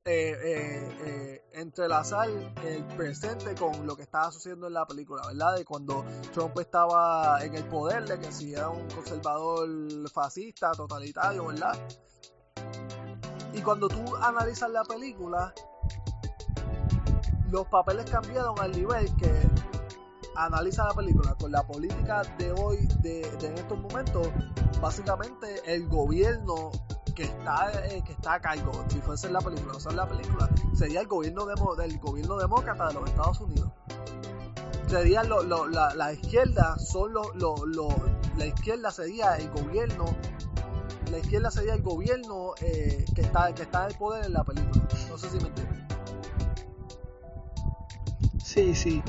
[0.03, 5.57] eh, eh, eh, entrelazar el presente con lo que estaba sucediendo en la película, ¿verdad?
[5.57, 9.69] De cuando Trump estaba en el poder, de que si era un conservador
[10.09, 11.77] fascista, totalitario, ¿verdad?
[13.53, 15.53] Y cuando tú analizas la película,
[17.51, 19.31] los papeles cambiaron al nivel que
[20.35, 24.27] analiza la película con la política de hoy, de, de en estos momentos,
[24.81, 26.71] básicamente el gobierno
[27.13, 29.97] que está eh, que está a cargo, si fuese en la película, o sea, en
[29.97, 33.69] la película, sería el gobierno demo, del gobierno demócrata de los Estados Unidos.
[34.87, 37.95] Sería lo, lo- la, la izquierda, son los lo, lo-
[38.37, 40.05] la izquierda sería el gobierno,
[41.09, 44.43] la izquierda sería el gobierno eh, que está que está en el poder en la
[44.43, 44.81] película.
[45.09, 45.77] No sé si me entiendes.
[48.43, 49.01] Sí, sí,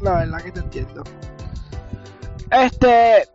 [0.00, 1.02] la verdad que te entiendo.
[2.50, 3.28] Este,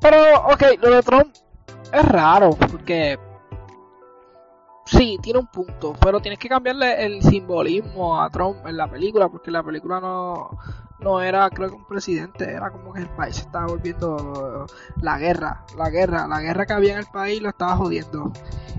[0.00, 1.34] pero, ok, lo de Trump
[1.92, 3.18] es raro, porque
[4.86, 9.28] sí, tiene un punto, pero tienes que cambiarle el simbolismo a Trump en la película,
[9.28, 10.50] porque la película no,
[11.00, 14.66] no era creo que un presidente, era como que el país estaba volviendo
[15.02, 18.32] la guerra, la guerra, la guerra que había en el país lo estaba jodiendo.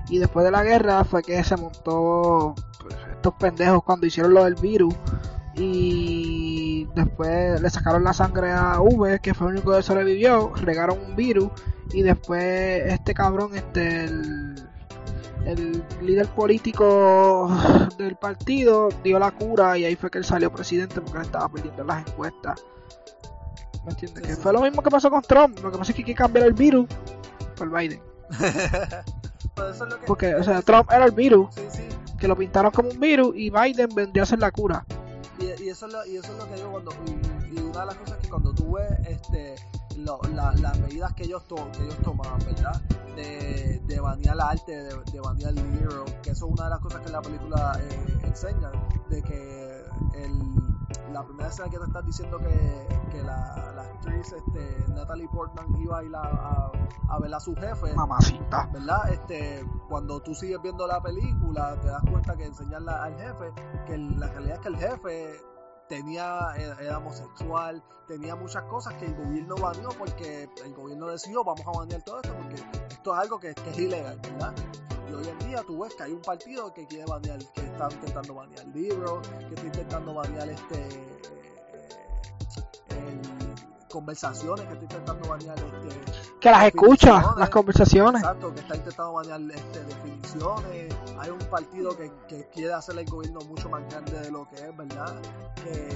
[0.08, 2.54] Y después de la guerra fue que se montó
[3.10, 4.94] estos pendejos cuando hicieron lo del virus
[5.54, 10.98] y después le sacaron la sangre a V, que fue el único que sobrevivió, regaron
[11.00, 11.50] un virus
[11.92, 14.08] y después este cabrón, este
[15.48, 17.50] el líder político
[17.96, 21.48] del partido dio la cura y ahí fue que él salió presidente porque él estaba
[21.48, 22.62] perdiendo las encuestas.
[23.84, 24.26] ¿Me entiendes?
[24.26, 26.14] Que fue lo mismo que pasó con Trump, lo que pasa es que hay que
[26.14, 26.86] cambiar el virus
[27.56, 28.02] por Biden.
[30.06, 31.48] porque, o sea, Trump era el virus,
[32.18, 34.84] que lo pintaron como un virus y Biden vendría a ser la cura.
[35.38, 36.90] Y, eso, es lo, y eso es lo que digo cuando.
[37.50, 39.54] Y, una de las cosas que cuando tú ves este,
[40.04, 42.80] las medidas que ellos, to, que ellos tomaban, ¿verdad?
[43.16, 46.80] De, de banear arte, de, de banear el libro, que eso es una de las
[46.80, 48.70] cosas que la película eh, enseña,
[49.08, 49.84] de que
[50.14, 50.58] el
[51.12, 55.76] la primera escena que te estás diciendo que, que la, la, actriz este, Natalie Portman
[55.80, 56.70] iba a ir a,
[57.08, 57.94] a, ver a su jefe.
[57.94, 58.68] Mamacita.
[58.72, 59.10] ¿Verdad?
[59.12, 63.52] Este, cuando tú sigues viendo la película, te das cuenta que enseñarla al jefe,
[63.86, 65.40] que la realidad es que el jefe
[65.88, 71.66] tenía era, homosexual, tenía muchas cosas que el gobierno baneó porque el gobierno decidió vamos
[71.66, 72.54] a banear todo esto porque
[72.90, 74.54] esto es algo que, es ilegal, ¿verdad?
[75.08, 77.88] Y hoy en día tú ves que hay un partido que quiere banear, que está
[77.90, 80.88] intentando banear libros, que está intentando banear este
[82.90, 83.20] eh,
[83.88, 88.22] conversaciones, que está intentando banear este que las escucha, las conversaciones.
[88.22, 90.94] Exacto, que está intentando banear este, definiciones.
[91.18, 94.56] Hay un partido que, que quiere hacer el gobierno mucho más grande de lo que
[94.56, 95.14] es, ¿verdad?
[95.56, 95.88] Que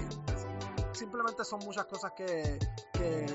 [0.93, 2.59] simplemente son muchas cosas que,
[2.93, 3.27] que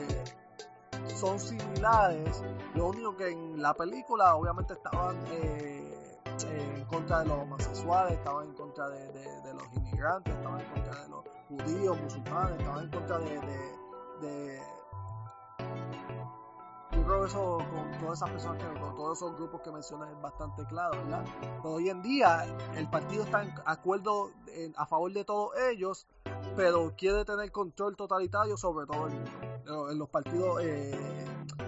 [1.16, 2.43] son similares.
[2.76, 8.47] Lo único que en la película obviamente estaban eh, en contra de los homosexuales, estaban
[8.47, 13.20] en contra de, los inmigrantes, estaban en contra de los judíos, musulmanes, estaban en contra
[13.20, 13.86] de, de
[16.91, 20.09] yo creo que eso con todas esas personas, que, con todos esos grupos que mencionas
[20.09, 21.26] es bastante claro, ¿verdad?
[21.61, 22.45] Pero hoy en día
[22.76, 24.32] el partido está en acuerdo
[24.76, 26.07] a favor de todos ellos,
[26.55, 30.91] pero quiere tener control totalitario sobre todo mundo, en los partidos eh,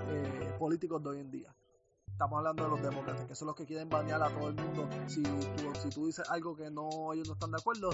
[0.09, 1.55] eh, políticos de hoy en día.
[2.11, 4.89] Estamos hablando de los demócratas, que son los que quieren banear a todo el mundo.
[5.07, 5.39] Si tú,
[5.81, 7.91] si tú dices algo que no ellos no están de acuerdo,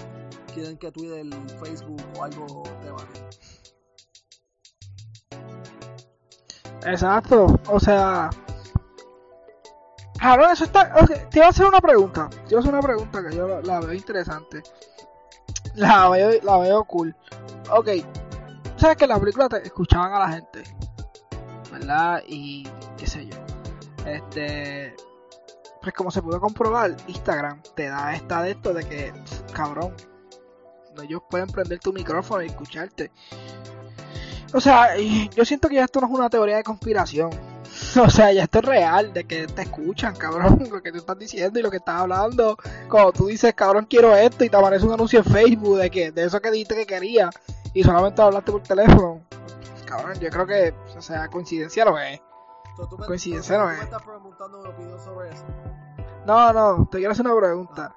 [0.52, 1.24] quieren que Twitter,
[1.60, 3.75] Facebook o algo te banee.
[6.84, 8.30] Exacto, o sea.
[10.18, 10.92] Claro, eso está.
[11.30, 12.28] te iba a hacer una pregunta.
[12.28, 14.62] Te iba a hacer una pregunta que yo la, veo interesante.
[15.74, 17.14] La veo, la veo cool.
[17.70, 17.88] Ok,
[18.76, 20.62] sabes que la película te escuchaban a la gente,
[21.70, 22.22] ¿verdad?
[22.26, 22.66] Y
[22.96, 23.36] qué sé yo.
[24.06, 24.94] Este.
[25.82, 29.12] Pues como se pudo comprobar, Instagram te da esta de esto de que,
[29.52, 29.94] cabrón,
[31.02, 33.10] ellos pueden prender tu micrófono y escucharte.
[34.52, 37.30] O sea, yo siento que ya esto no es una teoría de conspiración.
[38.00, 41.18] O sea, ya esto es real, de que te escuchan, cabrón, lo que tú estás
[41.18, 42.56] diciendo y lo que estás hablando.
[42.88, 46.10] Cuando tú dices, cabrón, quiero esto y te aparece un anuncio en Facebook de que
[46.10, 47.30] de eso que dijiste que quería
[47.74, 49.20] y solamente hablaste por teléfono.
[49.84, 52.20] Cabrón, yo creo que, o sea, coincidencia lo es.
[53.06, 53.82] coincidencia no es.
[53.82, 55.44] estás preguntando una opinión sobre eso?
[56.26, 57.94] No, no, te quiero hacer una pregunta.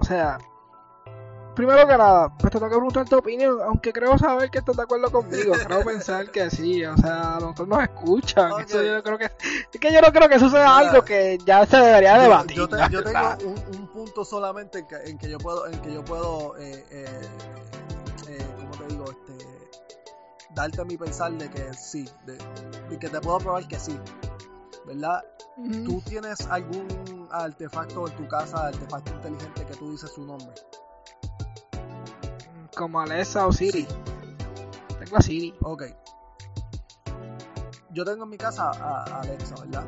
[0.00, 0.38] O sea,
[1.54, 4.76] primero que nada, pues te tengo que preguntar tu opinión, aunque creo saber que estás
[4.76, 9.02] de acuerdo conmigo, creo pensar que sí, o sea, a nosotros nos escuchan, eso yo
[9.02, 12.18] creo que, es que yo no creo que eso sea algo que ya se debería
[12.18, 12.56] debatir.
[12.56, 16.84] Yo, yo, tengo un, punto solamente en que, yo puedo, en que yo puedo, eh,
[16.90, 17.06] eh,
[18.28, 19.04] eh, ¿cómo te digo?
[19.04, 19.46] Este,
[20.54, 23.98] darte mi pensar de que sí, de, que te puedo probar que sí,
[24.84, 25.22] ¿verdad?
[25.84, 30.52] ¿Tú tienes algún artefacto en tu casa, artefacto inteligente que tú dices su nombre?
[32.76, 33.86] Como Alexa o Siri.
[34.98, 35.54] Tengo a Siri.
[35.62, 35.84] Ok.
[37.90, 39.86] Yo tengo en mi casa a, Alexa, ¿verdad?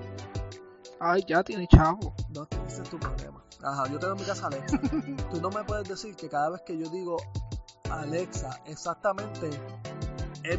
[1.01, 2.15] Ay, ya tiene chavo.
[2.31, 3.43] No, ese es tu problema.
[3.63, 4.81] Ajá, yo tengo en mi casa a Alexa.
[5.31, 7.17] Tú no me puedes decir que cada vez que yo digo
[7.91, 9.51] Alexa, exactamente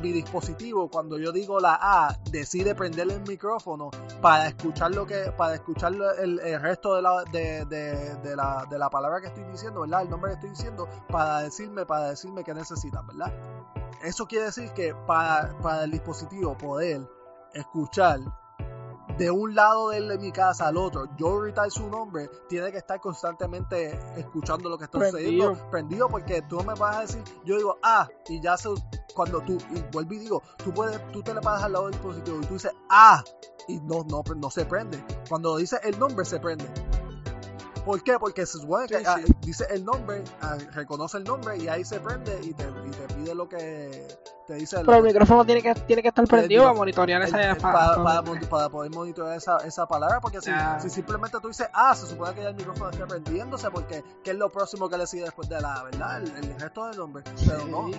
[0.01, 3.89] mi dispositivo, cuando yo digo la A, decide prender el micrófono
[4.21, 8.89] para escuchar lo que, para escuchar el, resto de la, de, de, la, de la
[8.89, 10.01] palabra que estoy diciendo, ¿verdad?
[10.01, 13.33] El nombre que estoy diciendo, para decirme, para decirme que necesitan, ¿verdad?
[14.03, 17.07] Eso quiere decir que para, para el dispositivo poder
[17.53, 18.19] escuchar
[19.18, 22.99] de un lado de mi casa al otro, yo gritar su nombre, tiene que estar
[22.99, 27.57] constantemente escuchando lo que está sucediendo, prendido, porque tú no me vas a decir, yo
[27.57, 28.70] digo, ah, y ya se,
[29.15, 31.93] cuando tú, y vuelvo y digo, tú puedes, tú te le pasas al lado del
[31.93, 33.24] dispositivo y tú dices, ah,
[33.68, 35.03] y no, no, no se prende.
[35.28, 36.65] Cuando dice el nombre se prende.
[37.88, 38.19] ¿Por qué?
[38.19, 39.33] Porque se supone que Sí, ah, sí.
[39.41, 43.13] dice el nombre, ah, reconoce el nombre y ahí se prende y te, y te
[43.15, 44.05] pide lo que
[44.45, 47.27] te dice el, Pero el micrófono tiene que, tiene que estar prendido para monitorear el-
[47.29, 50.89] esa el- pa- para, pa- para para poder monitorear esa, esa palabra, porque si, si
[50.89, 54.38] simplemente tú dices, ah, se supone que ya el micrófono está prendiéndose, porque ¿qué es
[54.38, 56.21] lo próximo que le sigue después de la verdad?
[56.21, 57.23] El, el resto del nombre.
[57.47, 57.89] Pero no.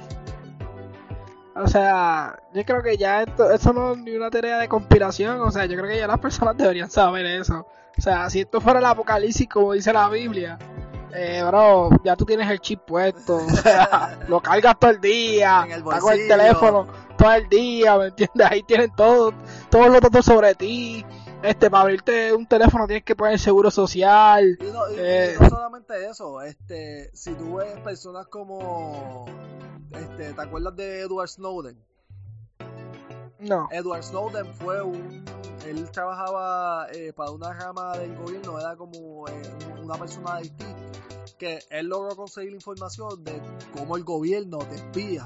[1.60, 5.40] O sea, yo creo que ya esto, eso no es ni una teoría de conspiración,
[5.40, 7.66] o sea, yo creo que ya las personas deberían saber eso.
[7.96, 10.56] O sea, si esto fuera el apocalipsis como dice la Biblia,
[11.12, 15.66] eh, bro, ya tú tienes el chip puesto, o sea, lo cargas todo el día,
[15.68, 16.86] el con el teléfono
[17.16, 18.46] todo el día, ¿me entiendes?
[18.48, 19.32] Ahí tienen todo,
[19.70, 21.04] todos los datos sobre ti.
[21.42, 24.56] Este, para abrirte un teléfono tienes que poner seguro social.
[24.60, 25.36] Y no, y- y Eh.
[25.40, 29.24] no solamente eso, este, si tú ves personas como,
[29.92, 31.82] este, ¿te acuerdas de Edward Snowden?
[33.40, 33.68] No.
[33.70, 35.24] Edward Snowden fue un,
[35.64, 39.42] él trabajaba eh, para una rama del gobierno, era como eh,
[39.80, 40.64] una persona de Haití,
[41.38, 43.40] que él logró conseguir información de
[43.76, 45.24] cómo el gobierno te espía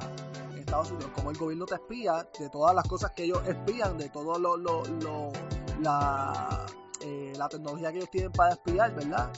[0.50, 3.96] en Estados Unidos, cómo el gobierno te espía de todas las cosas que ellos espían,
[3.96, 5.32] de todo lo, lo, lo-
[5.80, 6.66] la,
[7.00, 9.32] eh, la tecnología que ellos tienen para espiar, ¿verdad?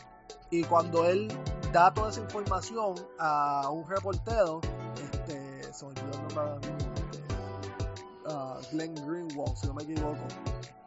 [0.50, 1.28] Y cuando él
[1.72, 4.60] da toda esa información a un reportero,
[5.02, 7.24] este, se me el nombre este,
[8.26, 10.26] ah, Glenn Greenwald, si no me equivoco.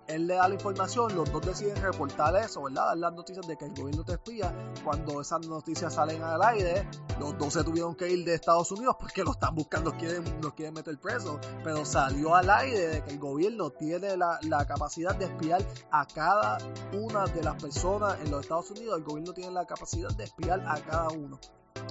[0.07, 2.87] Él le da la información, los dos deciden reportar eso, ¿verdad?
[2.87, 4.53] Dar las noticias de que el gobierno te espía.
[4.83, 6.87] Cuando esas noticias salen al aire,
[7.19, 10.53] los dos se tuvieron que ir de Estados Unidos porque lo están buscando, quieren, los
[10.53, 11.39] quieren meter preso.
[11.61, 16.05] Pero salió al aire de que el gobierno tiene la, la capacidad de espiar a
[16.05, 16.57] cada
[16.93, 18.97] una de las personas en los Estados Unidos.
[18.99, 21.37] El gobierno tiene la capacidad de espiar a cada uno,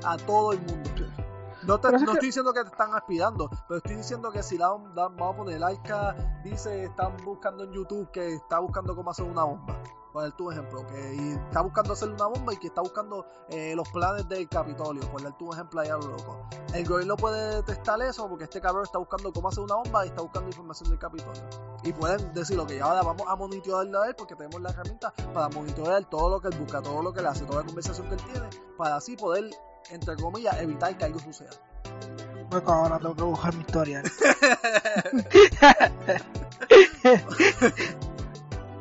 [0.05, 1.36] a todo el mundo.
[1.67, 4.57] No, te, no que- estoy diciendo que te están espiando, pero estoy diciendo que si
[4.59, 6.14] la, la- vamos a poner, Laika
[6.45, 9.81] dice, están buscando en YouTube que está buscando cómo hacer una bomba.
[10.12, 13.27] Por dar tu ejemplo, que y está buscando hacer una bomba y que está buscando
[13.51, 16.39] eh, los planes del Capitolio, por dar tu ejemplo ahí a lo loco.
[16.73, 20.09] El gobierno puede detectar eso porque este cabrón está buscando cómo hacer una bomba y
[20.09, 21.43] está buscando información del Capitolio.
[21.83, 25.51] Y pueden decir, ok, ahora vamos a monitorearlo a él porque tenemos la herramienta para
[25.51, 28.14] monitorear todo lo que él busca, todo lo que él hace, toda la conversación que
[28.14, 28.49] él tiene,
[28.79, 29.51] para así poder,
[29.91, 31.51] entre comillas, evitar que algo suceda.
[32.51, 34.03] Loco, ahora tengo que buscar mi historia.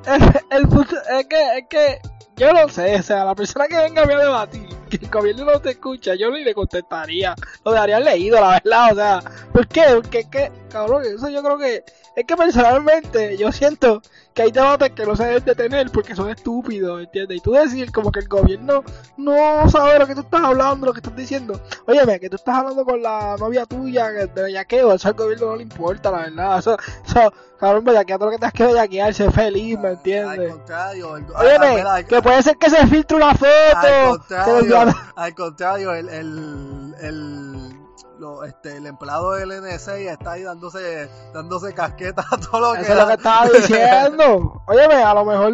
[0.05, 1.99] el, el punto es que, es que
[2.37, 5.09] yo no sé, o sea, la persona que venga a mí a debatir, que el
[5.09, 7.33] gobierno no te escucha, yo ni le contestaría,
[7.63, 9.21] lo daría leído, la verdad, o sea,
[9.53, 9.83] ¿por qué?
[9.95, 11.83] Porque es que, cabrón, eso yo creo que,
[12.17, 14.01] es que personalmente yo siento
[14.33, 17.37] que hay debates que no se deben de tener porque son estúpidos, ¿entiendes?
[17.37, 18.83] Y tú decir como que el gobierno
[19.15, 21.59] no sabe lo que tú estás hablando, lo que estás diciendo.
[21.87, 25.55] Óyeme, que tú estás hablando con la novia tuya de bellaqueo, eso al gobierno no
[25.55, 26.59] le importa, la verdad.
[26.59, 30.51] Eso, eso cabrón, bellaquea todo lo que tengas que bellaquear, ser feliz, ¿me Al entiendes?
[30.51, 34.09] contrario, el, Óyeme, al- que puede ser que se filtre una al foto.
[34.09, 37.84] contrario, al contrario, el, el, el,
[38.25, 42.81] lo- este, el empleado del NSA está ahí dándose, dándose casqueta a todo lo que
[42.81, 44.61] Eso es lo que estaba diciendo.
[44.67, 45.53] Óyeme, a lo mejor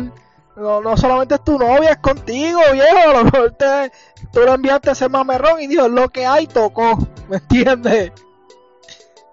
[0.55, 3.09] no, no solamente es tu novia, es contigo, viejo.
[3.09, 3.91] A lo mejor te,
[4.31, 6.97] tú lo enviaste a ese mamerrón y dijo, lo que hay tocó.
[7.29, 8.11] ¿Me entiendes?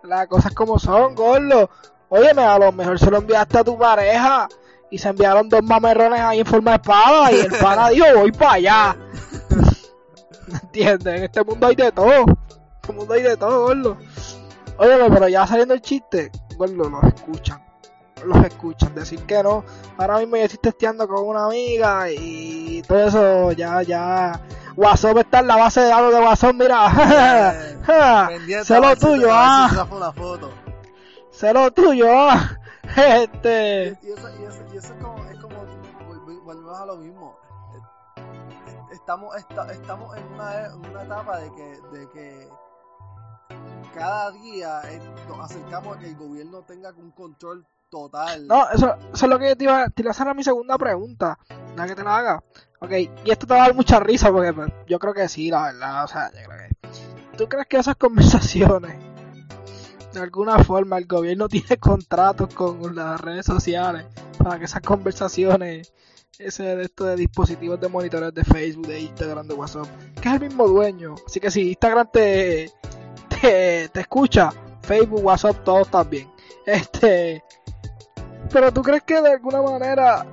[0.02, 1.70] Las cosas como son, gordo.
[2.08, 4.48] Óyeme, a lo mejor se lo enviaste a tu pareja
[4.90, 8.32] y se enviaron dos mamerrones ahí en forma de espada y el pana dijo, voy
[8.32, 8.96] para allá.
[10.46, 11.14] ¿Me entiendes?
[11.14, 12.24] En este mundo hay de todo.
[12.88, 13.98] Este mundo hay de todo, gordo.
[14.78, 17.62] Óyeme, pero ya saliendo el chiste, gordo, los escuchan.
[18.24, 18.94] Los escuchan.
[18.94, 19.62] Decir que no.
[19.98, 24.40] Ahora mismo yo estoy testeando con una amiga y todo eso ya, ya.
[24.74, 27.84] WhatsApp está en la base de datos de WhatsApp, mira.
[28.64, 29.86] Sé lo tuyo, ah.
[31.30, 32.58] Sé lo tuyo, ah.
[32.96, 33.98] Este.
[34.02, 35.56] Y eso, y eso, y eso es como, es como
[36.42, 37.36] volvemos a lo mismo.
[38.16, 42.48] Eh, Estamos, esta- estamos en una, una etapa de que, de que
[43.94, 48.46] cada día eh, nos acercamos a que el gobierno tenga un control total.
[48.46, 50.78] No, eso, eso es lo que te iba, te iba a hacer a mi segunda
[50.78, 51.38] pregunta.
[51.76, 52.44] La que te la haga.
[52.80, 55.50] Ok, y esto te va a dar mucha risa porque pues, yo creo que sí,
[55.50, 56.04] la verdad.
[56.04, 57.36] O sea, yo creo que.
[57.36, 58.96] ¿Tú crees que esas conversaciones,
[60.12, 64.06] de alguna forma, el gobierno tiene contratos con las redes sociales
[64.38, 65.92] para que esas conversaciones,
[66.38, 69.86] ese de estos de dispositivos de monitoreo de Facebook, de Instagram, de WhatsApp,
[70.20, 71.14] que es el mismo dueño?
[71.26, 72.72] Así que si Instagram te,
[73.40, 74.50] te, escucha,
[74.82, 76.30] Facebook, WhatsApp, todos también.
[76.66, 77.42] Este.
[78.52, 80.26] Pero tú crees que de alguna manera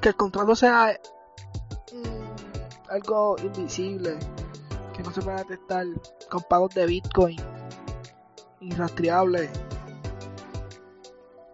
[0.00, 0.98] que el contrato sea
[1.92, 4.16] mm, algo invisible,
[4.94, 5.86] que no se pueda detectar
[6.30, 7.36] con pagos de Bitcoin,
[8.60, 9.50] irrastreable.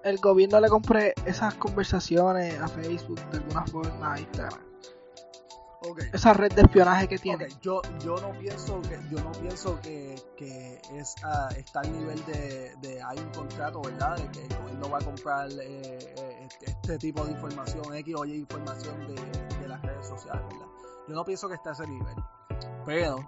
[0.05, 4.68] El gobierno le compre esas conversaciones a Facebook de alguna forma a Instagram.
[5.81, 6.11] Okay.
[6.13, 7.47] esa red de espionaje que tiene.
[7.63, 12.25] Yo, yo no pienso que yo no pienso que, que es ah, está al nivel
[12.27, 14.17] de, de hay un contrato, ¿verdad?
[14.17, 18.15] De que el gobierno va a comprar eh, eh, este, este tipo de información, X
[18.17, 19.15] o Y información de,
[19.61, 20.67] de las redes sociales, ¿verdad?
[21.07, 22.17] Yo no pienso que esté a ese nivel.
[22.85, 23.25] Pero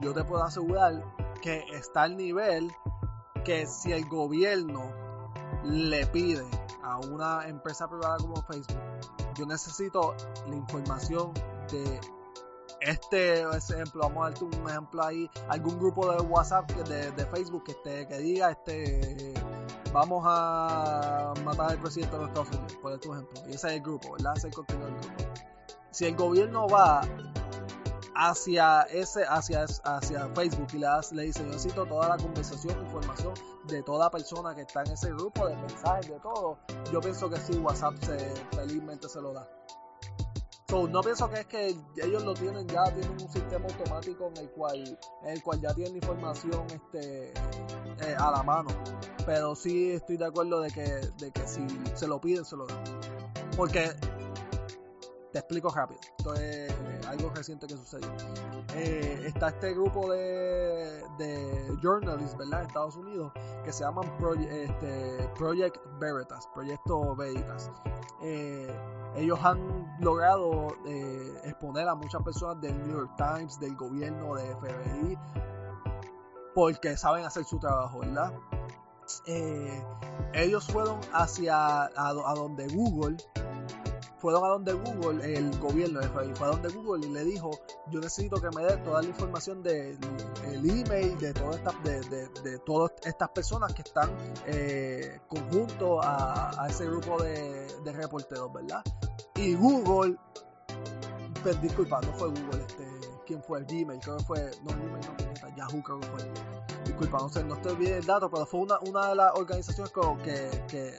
[0.00, 1.02] yo te puedo asegurar
[1.40, 2.70] que está al nivel
[3.44, 4.92] que si el gobierno
[5.64, 6.44] le pide
[6.82, 8.78] a una empresa privada como Facebook,
[9.34, 10.14] yo necesito
[10.46, 11.32] la información
[11.70, 12.00] de
[12.80, 17.64] este ejemplo, vamos a darte un ejemplo ahí, algún grupo de WhatsApp de, de Facebook
[17.64, 19.34] que esté, que diga este
[19.92, 23.42] vamos a matar al presidente de los Estados Unidos, por tu ejemplo.
[23.48, 24.34] Y ese es el grupo, ¿verdad?
[24.36, 25.24] Ese es el contenido del grupo.
[25.90, 27.02] Si el gobierno va
[28.14, 33.34] hacia ese, hacia, hacia Facebook y le, le dice yo necesito toda la conversación, información
[33.70, 36.58] de toda persona que está en ese grupo, de mensajes, de todo,
[36.92, 39.48] yo pienso que sí, WhatsApp se, felizmente se lo da.
[40.70, 44.36] So, no pienso que es que ellos lo tienen ya, tienen un sistema automático en
[44.36, 48.70] el cual, en el cual ya tienen información este, eh, a la mano.
[49.26, 52.66] Pero sí estoy de acuerdo de que, de que si se lo piden, se lo
[52.66, 52.84] dan.
[53.56, 53.90] Porque,
[55.32, 58.08] te explico rápido, esto es eh, algo reciente que sucedió.
[58.74, 62.62] Eh, está este grupo de, de journalists, ¿verdad?
[62.62, 63.32] En Estados Unidos,
[63.64, 64.10] que se llaman
[64.50, 67.70] este, Project Veritas, Proyecto Veritas.
[68.22, 68.74] Eh,
[69.16, 70.68] ellos han logrado
[71.44, 75.18] exponer a muchas personas del New York Times, del gobierno, de FBI,
[76.54, 78.32] porque saben hacer su trabajo, ¿verdad?
[80.32, 83.16] Ellos fueron hacia a donde Google,
[84.20, 87.50] fueron a donde Google, el gobierno de fue a donde Google y le dijo,
[87.90, 89.98] yo necesito que me dé toda la información del
[90.44, 94.10] el email de todas estas de, de- de todas estas personas que están
[94.46, 98.82] eh, conjunto a, a ese grupo de, de reporteros, ¿verdad?
[99.36, 100.16] Y Google,
[101.42, 102.86] pues, disculpa, no fue Google, este,
[103.26, 103.62] ¿quién fue?
[103.64, 105.00] Gmail, creo que fue, no Gmail,
[105.42, 106.30] no, Yahoo creo que fue.
[106.84, 109.92] Disculpa, no sé, no estoy bien el dato, pero fue una, una de las organizaciones
[109.92, 110.94] como que, que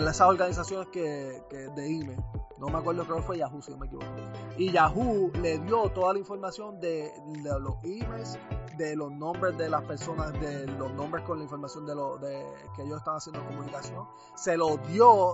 [0.00, 2.18] de esas organizaciones que, que de email.
[2.58, 4.06] No me acuerdo, creo que fue Yahoo, si no me equivoco.
[4.56, 7.12] Y Yahoo le dio toda la información de,
[7.42, 8.38] los emails,
[8.78, 12.46] de los nombres de las personas, de los nombres con la información de, lo, de
[12.74, 14.06] que ellos están haciendo comunicación.
[14.36, 15.32] Se lo dio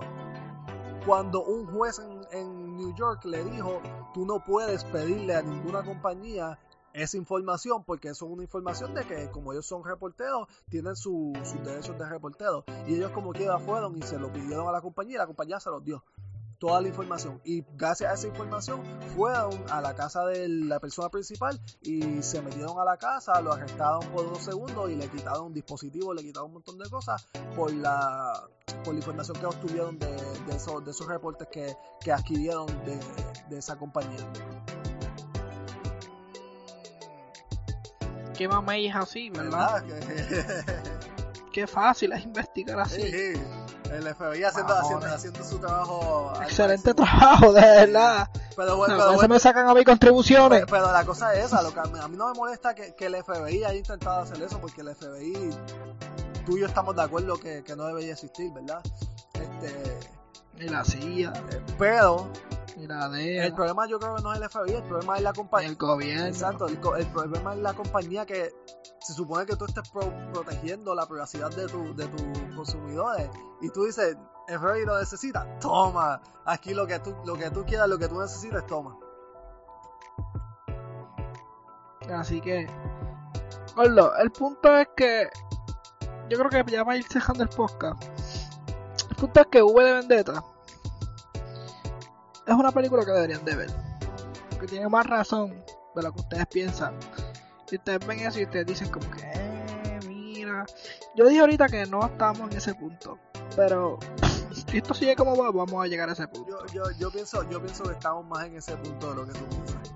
[1.05, 3.79] cuando un juez en, en New York le dijo,
[4.13, 6.57] tú no puedes pedirle a ninguna compañía
[6.93, 11.33] esa información porque eso es una información de que como ellos son reporteros tienen su-
[11.43, 14.81] sus derechos de reporteros y ellos como quiera fueron y se lo pidieron a la
[14.81, 16.03] compañía y la compañía se los dio
[16.57, 18.81] toda la información y gracias a esa información
[19.15, 23.53] fueron a la casa de la persona principal y se metieron a la casa, lo
[23.53, 27.25] arrestaron por unos segundos y le quitaron un dispositivo, le quitaron un montón de cosas
[27.55, 28.33] por la
[28.83, 32.67] por la información que obtuvieron de, de esos, de esos reportes que, que adquirieron
[33.49, 34.27] de esa compañía.
[38.39, 39.83] Qué mamey es así, ¿verdad?
[39.83, 40.65] ¿Verdad?
[41.51, 43.01] Qué fácil es investigar así.
[43.01, 43.41] Sí, sí.
[43.91, 46.31] El FBI haciendo, haciendo, haciendo su trabajo.
[46.43, 48.29] Excelente trabajo, de verdad.
[48.55, 50.61] Pero bueno, No, pero, bueno, me sacan a mí contribuciones.
[50.65, 51.61] pero- pero la cosa es esa.
[51.61, 54.21] Lo que a, mí, a mí no me molesta que, que el FBI haya intentado
[54.21, 55.49] hacer eso, porque el FBI,
[56.45, 58.81] tú y yo estamos de acuerdo que, que no debería existir, ¿verdad?
[59.33, 59.99] Este,
[60.59, 62.31] Ni la CIA, eh, pero
[62.81, 65.69] el problema yo creo que no es el FBI, el problema es la compañía.
[65.69, 66.25] el gobierno.
[66.25, 66.77] Exacto, el,
[67.07, 68.53] problema es la compañía que
[69.01, 73.29] se supone que tú estés pro- protegiendo la privacidad de, tu, de tus consumidores
[73.61, 74.15] y tú dices,
[74.47, 78.07] el FBI lo necesita, toma, aquí lo que tú, lo que tú quieras, lo que
[78.07, 78.97] tú necesites, toma.
[82.11, 82.67] Así que,
[83.75, 85.29] Gordo, el punto es que
[86.29, 88.03] yo creo que ya va a ir cejando el podcast.
[89.09, 90.43] El punto es que V de Vendetta
[92.49, 93.69] es una película que deberían de ver.
[94.49, 95.63] Porque tiene más razón
[95.95, 96.95] de lo que ustedes piensan.
[97.71, 100.65] Y ustedes ven eso y ustedes dicen como que, eh, mira.
[101.15, 103.19] Yo dije ahorita que no estamos en ese punto.
[103.55, 103.99] Pero
[104.69, 106.65] si esto sigue como va, vamos a llegar a ese punto.
[106.67, 109.33] Yo, yo, yo pienso, yo pienso que estamos más en ese punto de lo que
[109.33, 109.93] tú piensas.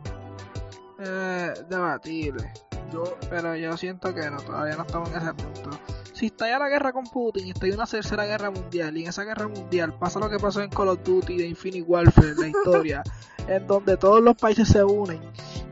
[0.99, 2.53] Eh, debatible.
[2.93, 5.71] Yo, Pero yo siento que no, todavía no estamos en ese punto.
[6.13, 9.23] Si estalla la guerra con Putin y estalla una tercera guerra mundial, y en esa
[9.23, 13.03] guerra mundial pasa lo que pasó en Call of Duty de Infinite Warfare, la historia,
[13.47, 15.19] en donde todos los países se unen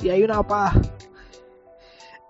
[0.02, 0.76] y hay una paz.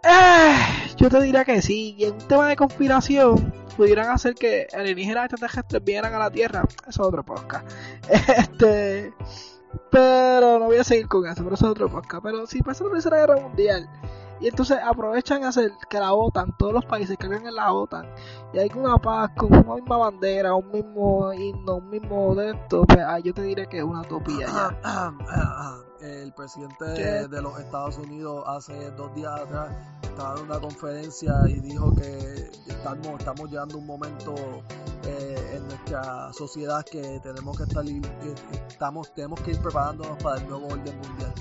[0.04, 0.56] Eh,
[0.98, 5.26] yo te diría que sí, y en un tema de conspiración pudieran hacer que alienígenas
[5.26, 6.64] extraterrestres vinieran a la Tierra.
[6.82, 7.66] Eso es otro podcast.
[8.10, 9.14] Este.
[9.90, 12.24] Pero no voy a seguir con eso, pero eso es otro podcast.
[12.24, 13.90] Pero si pasa la tercera guerra mundial
[14.42, 18.08] y entonces aprovechan hacer que la OTAN, todos los países que en la OTAN,
[18.54, 22.84] y hay una paz con una misma bandera, un mismo himno, un mismo de esto,
[22.88, 25.14] pues ah, yo te diré que es una utopía ya.
[26.02, 29.70] El presidente de los Estados Unidos hace dos días atrás
[30.02, 34.34] estaba en una conferencia y dijo que estamos, estamos llegando a un momento
[35.06, 37.86] eh, en nuestra sociedad que tenemos que estar
[38.68, 41.34] estamos, tenemos que ir preparándonos para el nuevo orden mundial.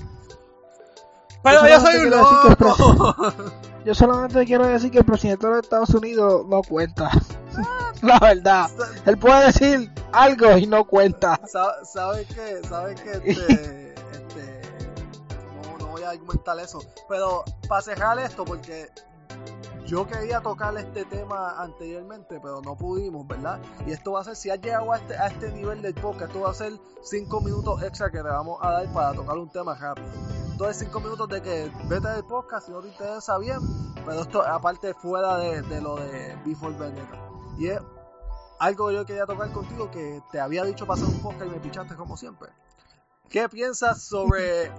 [1.43, 3.15] Pero yo soy un loco.
[3.83, 7.09] Yo solamente quiero decir que el presidente de Estados Unidos no cuenta.
[8.03, 8.69] La verdad.
[9.05, 11.39] Él puede decir algo y no cuenta.
[11.47, 12.61] ¿Sabes qué?
[12.67, 13.11] ¿Sabes qué?
[13.23, 14.61] Este, este,
[15.79, 16.79] no, voy a argumentar eso.
[17.09, 18.87] Pero para cerrar esto, porque
[19.87, 23.59] yo quería tocar este tema anteriormente, pero no pudimos, ¿verdad?
[23.87, 26.27] Y esto va a ser, si has llegado a este, a este nivel del podcast,
[26.27, 29.49] esto va a ser 5 minutos extra que te vamos a dar para tocar un
[29.49, 30.07] tema rápido
[30.67, 33.59] de 5 minutos de que vete del podcast si no te interesa bien,
[34.05, 37.17] pero esto aparte fuera de, lo de Before Vendetta.
[37.57, 37.79] Y es
[38.59, 41.59] algo que yo quería tocar contigo que te había dicho pasar un podcast y me
[41.59, 42.49] pichaste como siempre.
[43.29, 44.71] ¿Qué piensas sobre,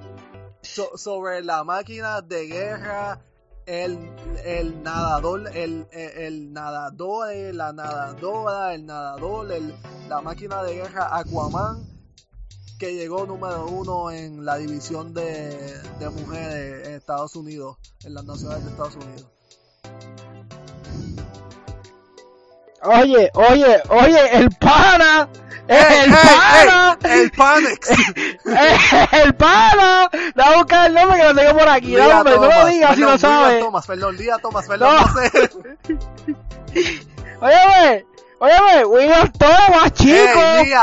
[0.62, 3.20] sobre la máquina de guerra,
[3.66, 3.98] el,
[4.44, 9.74] el nadador, el, el, nadador, la nadadora, el nadador, el,
[10.08, 11.91] la máquina de guerra Aquaman?
[12.82, 15.56] Que llegó número uno en la división de,
[16.00, 19.26] de mujeres en Estados Unidos, en las naciones de Estados Unidos.
[22.82, 25.28] Oye, oye, oye, el pana,
[25.68, 27.88] el pana, el Panex,
[29.12, 32.48] el pana, da a buscar el nombre que lo tengo por aquí, no, hombre, no
[32.48, 33.60] lo digas si lo sabes.
[33.60, 35.50] Tomás, perdón, día Tomás, perdón, no, sé.
[37.40, 38.11] Oye, güey,
[38.42, 40.40] Oye, William Thomas, chico.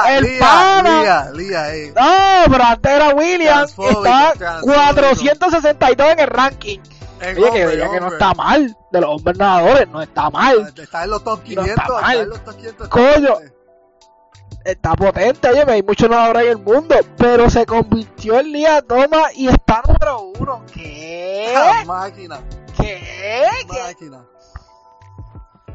[0.07, 1.29] el pana.
[1.33, 3.67] No, pero antes era William.
[3.67, 6.79] Está 462 en el ranking.
[7.21, 8.77] Oye, que veía que no está mal.
[8.91, 10.73] De los hombres nadadores, no está mal.
[10.73, 11.67] Está en los top 500.
[11.67, 12.29] No está, mal.
[12.29, 13.37] los top 500 Coño.
[14.63, 19.33] Está potente, oye, hay muchos nadadores en el mundo, pero se convirtió en Lía Thomas
[19.35, 20.63] y está número uno.
[20.73, 21.53] ¿Qué?
[21.85, 22.39] máquina.
[22.77, 23.47] ¿Qué?
[23.67, 24.28] Máquina.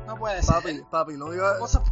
[0.06, 0.54] No puede ser.
[0.54, 1.44] Papi, papi, lo único,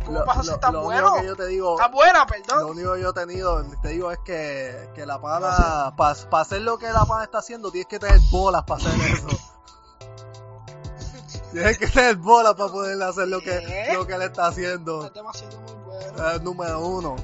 [0.04, 1.14] ¿Cómo, lo, pasa si tan bueno?
[1.14, 2.60] que yo te digo, está buena, perdón.
[2.60, 6.62] Lo único que yo he tenido, te digo, es que, que la pana, para hacer
[6.62, 9.28] lo que la pana está haciendo, tienes que tener bolas para hacer eso.
[11.52, 15.06] tienes que tener bolas para poder hacer lo que, lo que él está haciendo.
[15.06, 16.30] Es demasiado muy bueno.
[16.30, 17.16] Es número uno.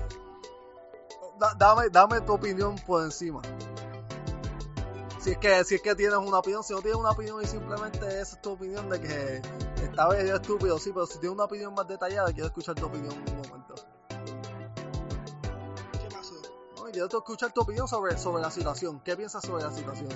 [1.56, 3.42] dame, dame tu opinión por encima
[5.20, 7.46] si es que si es que tienes una opinión, si no tienes una opinión y
[7.46, 9.42] simplemente esa es tu opinión de que
[9.82, 13.12] está medio estúpido, sí, pero si tienes una opinión más detallada, quiero escuchar tu opinión
[13.12, 13.74] en un momento.
[15.92, 16.34] ¿Qué pasó?
[16.76, 19.00] No, quiero escuchar tu opinión sobre, sobre la situación.
[19.00, 20.08] ¿Qué piensas sobre la situación?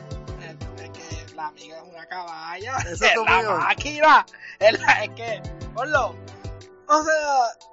[0.78, 2.76] Es que la amiga es una caballa.
[2.78, 3.58] Esa es tu la opinión.
[3.58, 4.26] máquina.
[4.58, 5.42] Es, la, es que,
[5.74, 6.14] ponlo.
[6.88, 7.71] O sea,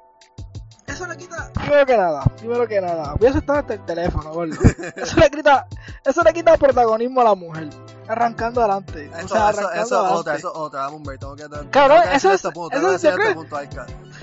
[0.89, 1.51] eso le quita.
[1.53, 4.55] Primero que nada, primero que nada, voy a aceptar hasta el teléfono, gordo.
[4.95, 5.67] Eso le quita,
[6.03, 7.69] eso le quita protagonismo a la mujer.
[8.07, 9.05] Arrancando adelante.
[9.05, 11.17] Eso, o sea, eso, eso es otra, eso es otra, hombre.
[11.17, 13.57] Tengo que, claro, eso es, este punto, eso es este punto,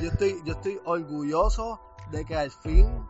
[0.01, 3.07] Yo estoy, yo estoy orgulloso de que al fin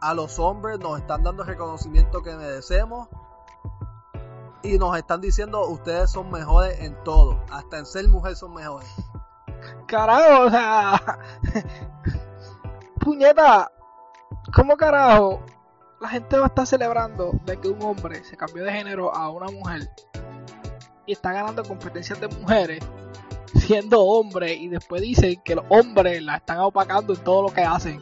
[0.00, 3.08] a los hombres nos están dando el reconocimiento que merecemos
[4.62, 8.88] y nos están diciendo ustedes son mejores en todo, hasta en ser mujer son mejores.
[9.86, 11.18] Carajo, o sea,
[13.02, 13.70] puñeta,
[14.54, 15.44] ¿cómo carajo
[16.00, 19.30] la gente va a estar celebrando de que un hombre se cambió de género a
[19.30, 19.90] una mujer
[21.06, 22.80] y está ganando competencias de mujeres
[23.56, 27.62] siendo hombre y después dicen que los hombres la están opacando en todo lo que
[27.62, 28.00] hacen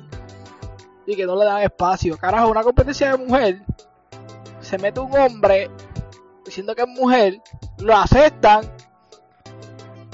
[1.07, 2.16] y que no le dan espacio?
[2.18, 3.62] Carajo, una competencia de mujer
[4.61, 5.70] se mete un hombre
[6.44, 7.40] diciendo que es mujer,
[7.78, 8.70] lo aceptan,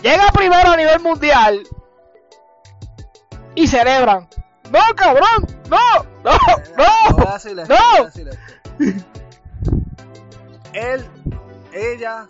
[0.03, 1.62] llega primero a nivel mundial
[3.55, 4.28] y celebran.
[4.71, 5.47] ¡No, cabrón!
[5.71, 5.79] ¡No!
[6.25, 6.33] ¡No!
[6.77, 6.85] ¡No!
[7.69, 7.77] ¡No!
[10.73, 11.07] Él,
[11.73, 12.29] ella,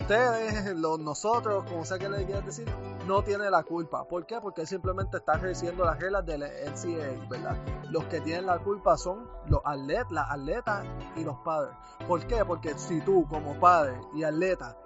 [0.00, 2.66] ustedes, los, nosotros, como sea que le quieran decir,
[3.06, 4.04] no tiene la culpa.
[4.04, 4.40] ¿Por qué?
[4.40, 7.56] Porque él simplemente está ejerciendo las reglas del NCAA, ¿verdad?
[7.90, 10.86] Los que tienen la culpa son los atletas, las atletas
[11.16, 11.74] y los padres.
[12.06, 12.44] ¿Por qué?
[12.44, 14.76] Porque si tú, como padre y atleta,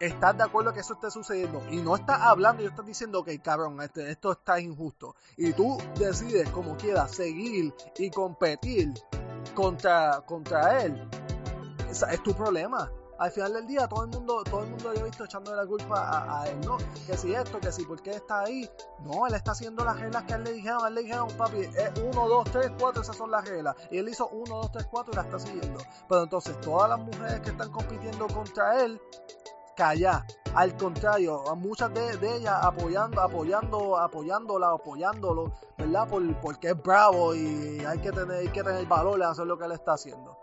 [0.00, 3.38] estás de acuerdo que eso esté sucediendo y no estás hablando y estás diciendo que
[3.40, 8.94] cabrón, este, esto está injusto y tú decides como quieras seguir y competir
[9.54, 11.08] contra, contra él,
[11.90, 12.90] es tu problema.
[13.18, 16.48] al final del día todo el mundo, todo el mundo visto echándole la culpa a,
[16.48, 16.76] él, ¿no?
[17.06, 18.70] Que si esto, que si por qué está ahí.
[19.00, 21.90] No, él está haciendo las reglas que él le dijeron, él le dijeron, papi, es
[22.00, 23.74] 1, 2, 3, 4, esas son las reglas.
[23.90, 25.80] Y él hizo 1, 2, 3, 4 y la está siguiendo.
[26.08, 29.00] Pero entonces todas las mujeres que están compitiendo contra él,
[29.78, 30.26] calla.
[30.54, 36.08] Al contrario, muchas de, ellas apoyando, apoyando, apoyándola, apoyándolo, ¿verdad?
[36.08, 39.56] Por, porque es bravo y hay que tener, hay que tener valor de hacer lo
[39.56, 40.36] que él está haciendo.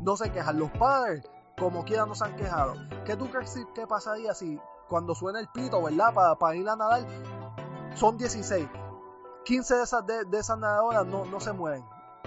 [0.00, 0.58] No se quejan.
[0.58, 1.24] Los padres,
[1.56, 2.74] como quiera, no se han quejado.
[3.04, 4.58] ¿Qué tú crees que pasaría si
[4.88, 6.36] cuando suena el pito, ¿verdad?
[6.36, 7.06] Para, ir a nadar,
[7.94, 8.66] son 16.
[9.44, 11.84] 15 de esas, de, de esas nadadoras no, no se mueren.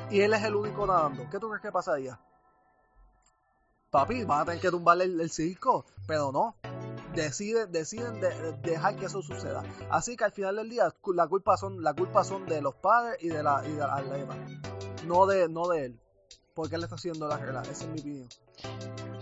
[0.10, 1.24] Y él es el único nadando.
[1.30, 2.18] ¿Qué tú crees que pasaría?
[3.94, 6.56] Papi, van a tener que tumbarle el, el circo, pero no.
[7.14, 9.64] Deciden, deciden de, de dejar que eso suceda.
[9.92, 13.18] Así que al final del día, la culpa son, la culpa son de los padres
[13.22, 14.04] y de la, y de la.
[15.06, 16.00] No de, no de él.
[16.56, 17.62] Porque él está haciendo la regla.
[17.62, 18.30] Esa es mi opinión.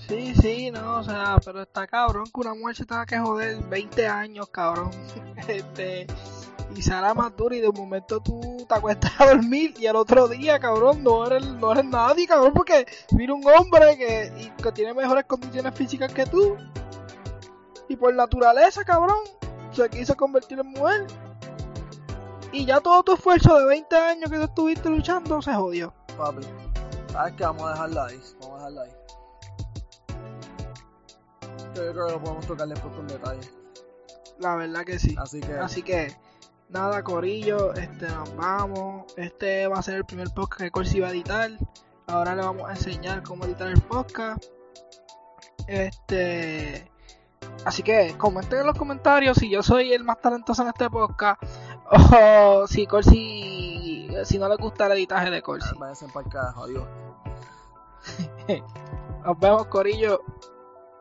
[0.07, 3.61] Sí, sí, no, o sea, pero está cabrón que una mujer se tenga que joder
[3.65, 4.91] 20 años, cabrón.
[5.49, 6.07] Este,
[6.75, 9.95] y será más dura y de un momento tú te acuestas a dormir y al
[9.95, 14.61] otro día, cabrón, no eres, no eres nadie, cabrón, porque mira un hombre que, y,
[14.61, 16.57] que tiene mejores condiciones físicas que tú.
[17.87, 19.19] Y por naturaleza, cabrón,
[19.71, 21.07] se quiso convertir en mujer.
[22.53, 25.93] Y ya todo tu esfuerzo de 20 años que tú estuviste luchando se jodió.
[26.17, 26.45] Papi,
[27.11, 27.43] ¿sabes qué?
[27.43, 28.21] Vamos a dejarla ahí.
[28.41, 28.91] Vamos a dejarla ahí.
[31.75, 33.49] Yo creo que lo podemos tocar después con detalle.
[34.39, 35.15] La verdad que sí.
[35.17, 36.15] Así que, Así que,
[36.71, 39.13] nada, Corillo, este, nos vamos.
[39.17, 41.51] Este va a ser el primer podcast que Corsi va a editar.
[42.07, 44.45] Ahora le vamos a enseñar cómo editar el podcast.
[45.67, 46.89] Este.
[47.65, 51.41] Así que comenten en los comentarios si yo soy el más talentoso en este podcast.
[51.93, 54.07] O si Corsi.
[54.23, 55.75] Si no les gusta el editaje de Corsi.
[55.77, 56.87] váyanse para el carajo, adiós.
[59.25, 60.21] Nos vemos, Corillo.